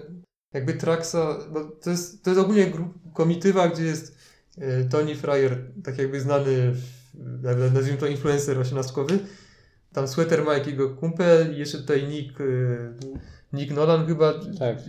[0.54, 4.18] jakby Traxa, bo to jest, to jest ogólnie gru- komitywa, gdzie jest
[4.58, 6.76] e, Tony Fryer, tak jakby znany,
[7.74, 9.20] nazwijmy to influencer osiemnastkowy.
[9.94, 12.44] Tam Sweater ma jakiego kumpel i jeszcze tutaj Nick, e,
[13.54, 14.34] Nick Nolan chyba.
[14.60, 14.78] Tak.
[14.78, 14.82] E,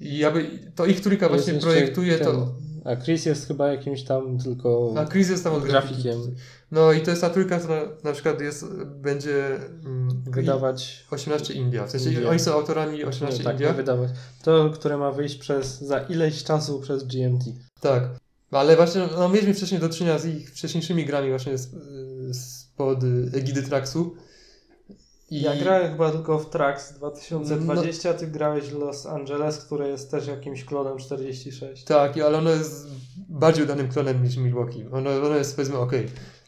[0.00, 2.54] I jakby to ich trójka właśnie projektuje ten- to.
[2.84, 6.02] A Chris jest chyba jakimś tam tylko A Chris jest tam od grafiki.
[6.02, 6.34] grafikiem.
[6.74, 11.06] No i to jest ta trójka, która na przykład jest, będzie mm, Wydawać.
[11.10, 11.86] 18 India.
[11.86, 12.30] W sensie India.
[12.30, 13.72] oni są autorami Nie, 18 tak, India.
[13.72, 14.10] wydawać.
[14.42, 17.44] To, które ma wyjść przez za ileś czasu przez GMT.
[17.80, 18.02] Tak.
[18.50, 21.68] Ale właśnie, no, mieliśmy wcześniej do czynienia z ich wcześniejszymi grami właśnie z,
[22.36, 22.98] spod
[23.34, 24.14] egidy Traxu.
[25.30, 25.42] I...
[25.42, 30.10] Ja grałem chyba tylko w Trax 2020, no, ty grałeś w Los Angeles, które jest
[30.10, 31.84] też jakimś klonem 46.
[31.84, 32.86] Tak, ale ono jest
[33.28, 34.84] bardziej udanym klonem niż Milwaukee.
[34.92, 35.92] Ono, ono jest powiedzmy ok.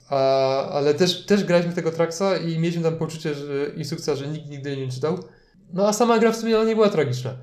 [0.08, 4.48] A, ale też, też graliśmy tego Traxa i mieliśmy tam poczucie, że instrukcja, że nikt
[4.48, 5.18] nigdy jej nie czytał.
[5.72, 7.34] No a sama gra w sumie nie była tragiczna.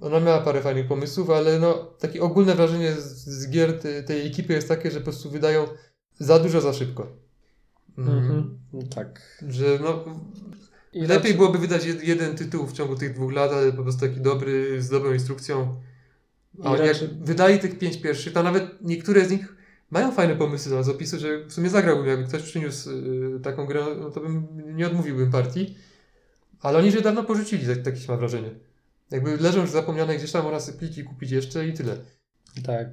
[0.00, 4.26] Ona miała parę fajnych pomysłów, ale no takie ogólne wrażenie z, z gier te, tej
[4.26, 5.66] ekipy jest takie, że po prostu wydają
[6.18, 7.16] za dużo za szybko.
[7.98, 8.58] Mhm.
[8.94, 9.42] Tak.
[9.48, 10.04] Że no,
[10.92, 11.34] I lepiej raczej...
[11.34, 14.88] byłoby wydać jeden tytuł w ciągu tych dwóch lat, ale po prostu taki dobry, z
[14.88, 15.80] dobrą instrukcją.
[16.64, 16.86] A raczej...
[16.86, 19.57] jak wydali tych pięć pierwszych, to nawet niektóre z nich
[19.90, 23.84] mają fajne pomysły z opisu, że w sumie zagrałbym, jakby ktoś przyniósł y, taką grę,
[24.00, 25.74] no to bym nie odmówiłbym partii.
[26.60, 28.50] Ale oni się dawno porzucili, tak, takie mam wrażenie.
[29.10, 31.96] Jakby leżą już zapomniane gdzieś tam, oraz pliki kupić jeszcze i tyle.
[32.66, 32.88] Tak.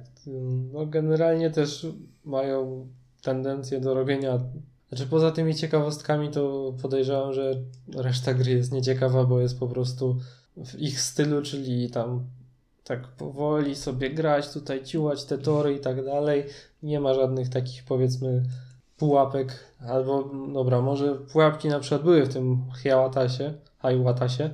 [0.72, 1.86] No generalnie też
[2.24, 2.88] mają
[3.22, 4.40] tendencję do robienia
[4.88, 7.62] znaczy poza tymi ciekawostkami to podejrzewam, że
[7.96, 10.16] reszta gry jest nieciekawa, bo jest po prostu
[10.56, 12.26] w ich stylu, czyli tam
[12.86, 16.44] tak powoli sobie grać, tutaj ciłać te tory i tak dalej.
[16.82, 18.42] Nie ma żadnych takich powiedzmy
[18.96, 24.50] pułapek, albo dobra, może pułapki na przykład były w tym Hiawatasie, Hiawatasie,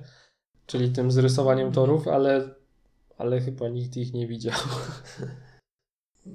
[0.67, 2.49] czyli tym z rysowaniem torów, ale,
[3.19, 4.59] ale chyba nikt ich nie widział.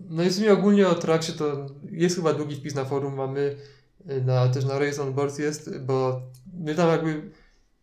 [0.09, 3.55] No i w sumie ogólnie o Traxie to jest chyba długi wpis na forum, mamy
[4.25, 6.21] na, też na Race on Board jest, bo
[6.53, 7.31] my tam jakby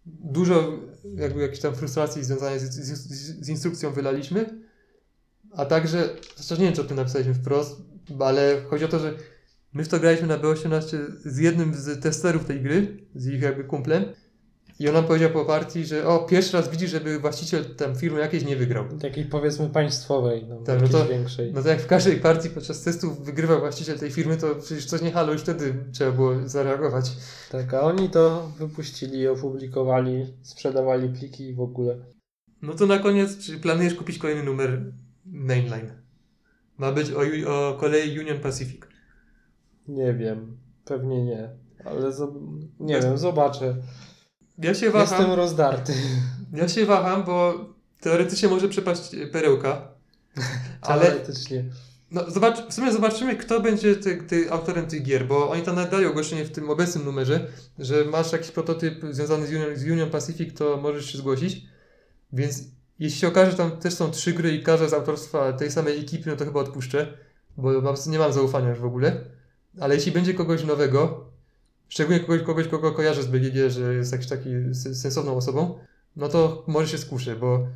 [0.04, 0.72] dużo
[1.14, 4.46] jakby jakichś tam frustracji związanych z, z, z, instrukcją wylaliśmy,
[5.52, 7.82] a także, zresztą nie wiem, czy o tym napisaliśmy wprost,
[8.20, 9.14] ale chodzi o to, że
[9.72, 13.64] my w to graliśmy na B18 z jednym z testerów tej gry, z ich jakby
[13.64, 14.04] kumplem,
[14.78, 18.20] i on nam powiedział po partii, że o, pierwszy raz widzi, żeby właściciel tam firmy
[18.20, 18.84] jakiejś nie wygrał.
[19.00, 21.52] Takiej powiedzmy państwowej, no, tak, no to, większej.
[21.52, 25.02] No to jak w każdej partii podczas testów wygrywał właściciel tej firmy, to przecież coś
[25.02, 27.12] nie halo, już wtedy trzeba było zareagować.
[27.50, 31.96] Tak, a oni to wypuścili, opublikowali, sprzedawali pliki i w ogóle.
[32.62, 34.92] No to na koniec, czy planujesz kupić kolejny numer
[35.26, 35.90] Mainline?
[36.78, 37.20] Ma być o,
[37.54, 38.82] o kolei Union Pacific.
[39.88, 41.50] Nie wiem, pewnie nie,
[41.84, 42.12] ale
[42.80, 43.76] nie wiem, zobaczę.
[44.58, 45.18] Ja się waham.
[45.18, 45.92] Jestem rozdarty.
[46.52, 47.64] Ja się waham, bo
[48.00, 49.88] teoretycznie może przepaść perełka.
[50.80, 51.64] ale teoretycznie.
[52.10, 55.76] No, zobacz, w sumie zobaczymy, kto będzie ty, ty, autorem tych gier, bo oni tam
[55.76, 57.46] nadali ogłoszenie w tym obecnym numerze,
[57.78, 61.62] że masz jakiś prototyp związany z Union, z Union Pacific, to możesz się zgłosić.
[62.32, 62.62] Więc
[62.98, 66.00] jeśli się okaże, że tam też są trzy gry i każda z autorstwa tej samej
[66.00, 67.18] ekipy, no to chyba odpuszczę,
[67.56, 69.24] bo nie mam zaufania już w ogóle.
[69.80, 71.30] Ale jeśli będzie kogoś nowego,
[71.88, 75.78] szczególnie kogoś, kogoś kogo kojarzę z BGG, że jest jakiś taki sensowną osobą,
[76.16, 77.66] no to może się skuszę, bo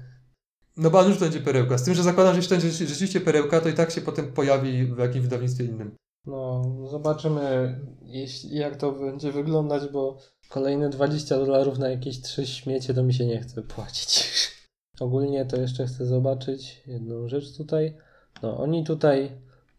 [0.76, 1.78] no bo już to będzie perełka.
[1.78, 4.32] Z tym, że zakładam, że jeśli to będzie rzeczywiście perełka, to i tak się potem
[4.32, 5.96] pojawi w jakimś wydawnictwie innym.
[6.26, 12.94] No, zobaczymy jeśli, jak to będzie wyglądać, bo kolejne 20 dolarów na jakieś trzy śmiecie
[12.94, 14.28] to mi się nie chce płacić.
[15.00, 17.96] Ogólnie to jeszcze chcę zobaczyć jedną rzecz tutaj.
[18.42, 19.30] No, oni tutaj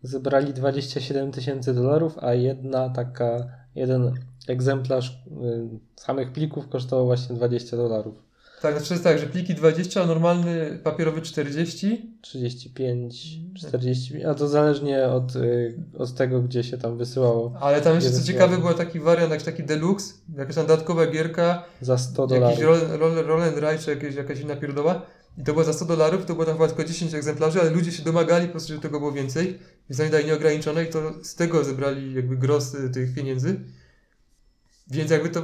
[0.03, 4.13] zebrali 27 tysięcy dolarów, a jedna taka jeden
[4.47, 8.29] egzemplarz y, samych plików kosztował właśnie 20 dolarów.
[8.61, 12.15] Tak, znaczy jest tak, że pliki 20, a normalny papierowy 40.
[12.21, 17.53] 35, 40, a to zależnie od, y, od tego, gdzie się tam wysyłało.
[17.61, 21.63] Ale tam jeszcze co ciekawe, był taki wariant, jakiś taki deluxe, jakaś tam dodatkowa gierka.
[21.81, 22.49] Za 100 dolarów.
[22.49, 25.05] Jakiś roll, roll, roll and ride, czy jakieś, jakaś inna pierdowa.
[25.37, 27.91] I to było za 100 dolarów, to było tam chyba tylko 10 egzemplarzy, ale ludzie
[27.91, 29.59] się domagali po prostu, żeby tego było więcej.
[29.89, 33.59] Więc oni nieograniczone i to z tego zebrali jakby gros tych pieniędzy.
[34.87, 35.41] Więc jakby to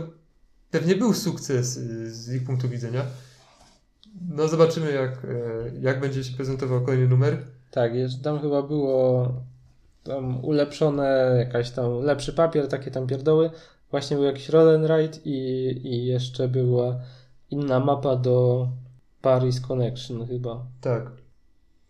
[0.71, 3.05] pewnie był sukces y, z ich punktu widzenia.
[4.29, 7.37] No zobaczymy jak, e, jak będzie się prezentował kolejny numer.
[7.71, 9.33] Tak, jeszcze tam chyba było
[10.03, 13.49] tam ulepszone, jakaś tam lepszy papier, takie tam pierdoły.
[13.91, 15.37] Właśnie był jakiś roll ride i,
[15.83, 16.99] i jeszcze była
[17.49, 18.67] inna mapa do
[19.25, 20.65] Paris Connection chyba.
[20.81, 21.11] Tak.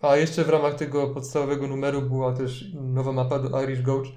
[0.02, 4.10] A jeszcze w ramach tego podstawowego numeru była też nowa mapa do Irish Gouge.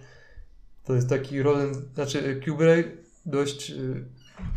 [0.85, 2.85] To jest taki roll, znaczy Cube
[3.27, 4.05] dość y,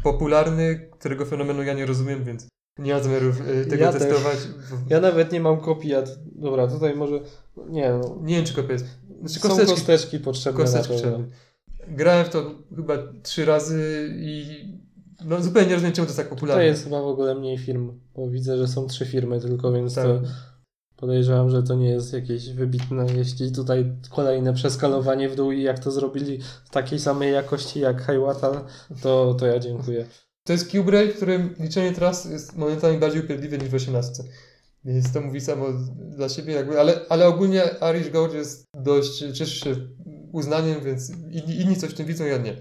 [0.03, 2.47] popularny, którego fenomenu ja nie rozumiem, więc
[2.79, 4.37] nie mam zamiaru y, tego ja testować.
[4.37, 4.47] Też.
[4.89, 5.93] Ja nawet nie mam kopii.
[6.35, 7.19] Dobra, tutaj może.
[7.69, 8.17] Nie, no.
[8.21, 8.85] nie wiem, czy kopia jest.
[9.19, 10.61] Znaczy, kosteczki, Są kosteczki potrzebne.
[10.61, 11.03] Kosteczki.
[11.87, 14.45] Grałem w to chyba trzy razy i
[15.25, 16.63] no zupełnie nie rozumiem, czemu to jest tak popularne.
[16.63, 19.95] To jest chyba w ogóle mniej firm, bo widzę, że są trzy firmy tylko, więc
[19.95, 20.05] tak.
[20.05, 20.21] to
[20.95, 23.05] podejrzewam, że to nie jest jakieś wybitne.
[23.17, 27.99] Jeśli tutaj kolejne przeskalowanie w dół i jak to zrobili w takiej samej jakości jak
[28.01, 28.51] Highwater,
[29.01, 30.05] to, to ja dziękuję.
[30.43, 34.23] To jest Cube w którym liczenie tras jest momentami bardziej upierdliwe niż w 18.
[34.85, 35.65] Więc to mówi samo
[36.17, 39.75] dla siebie, jakby, ale, ale ogólnie Irish Gold jest dość, cieszy się
[40.31, 42.57] uznaniem, więc inni, inni coś w tym widzą, ja nie.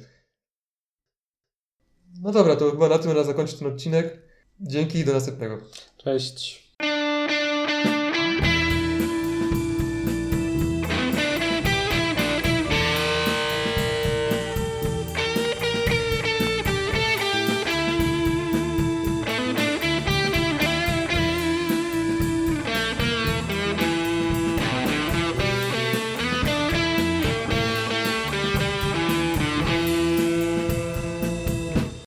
[2.20, 4.22] No dobra, to chyba na tym można zakończyć ten odcinek.
[4.60, 5.58] Dzięki i do następnego.
[5.96, 6.69] Cześć.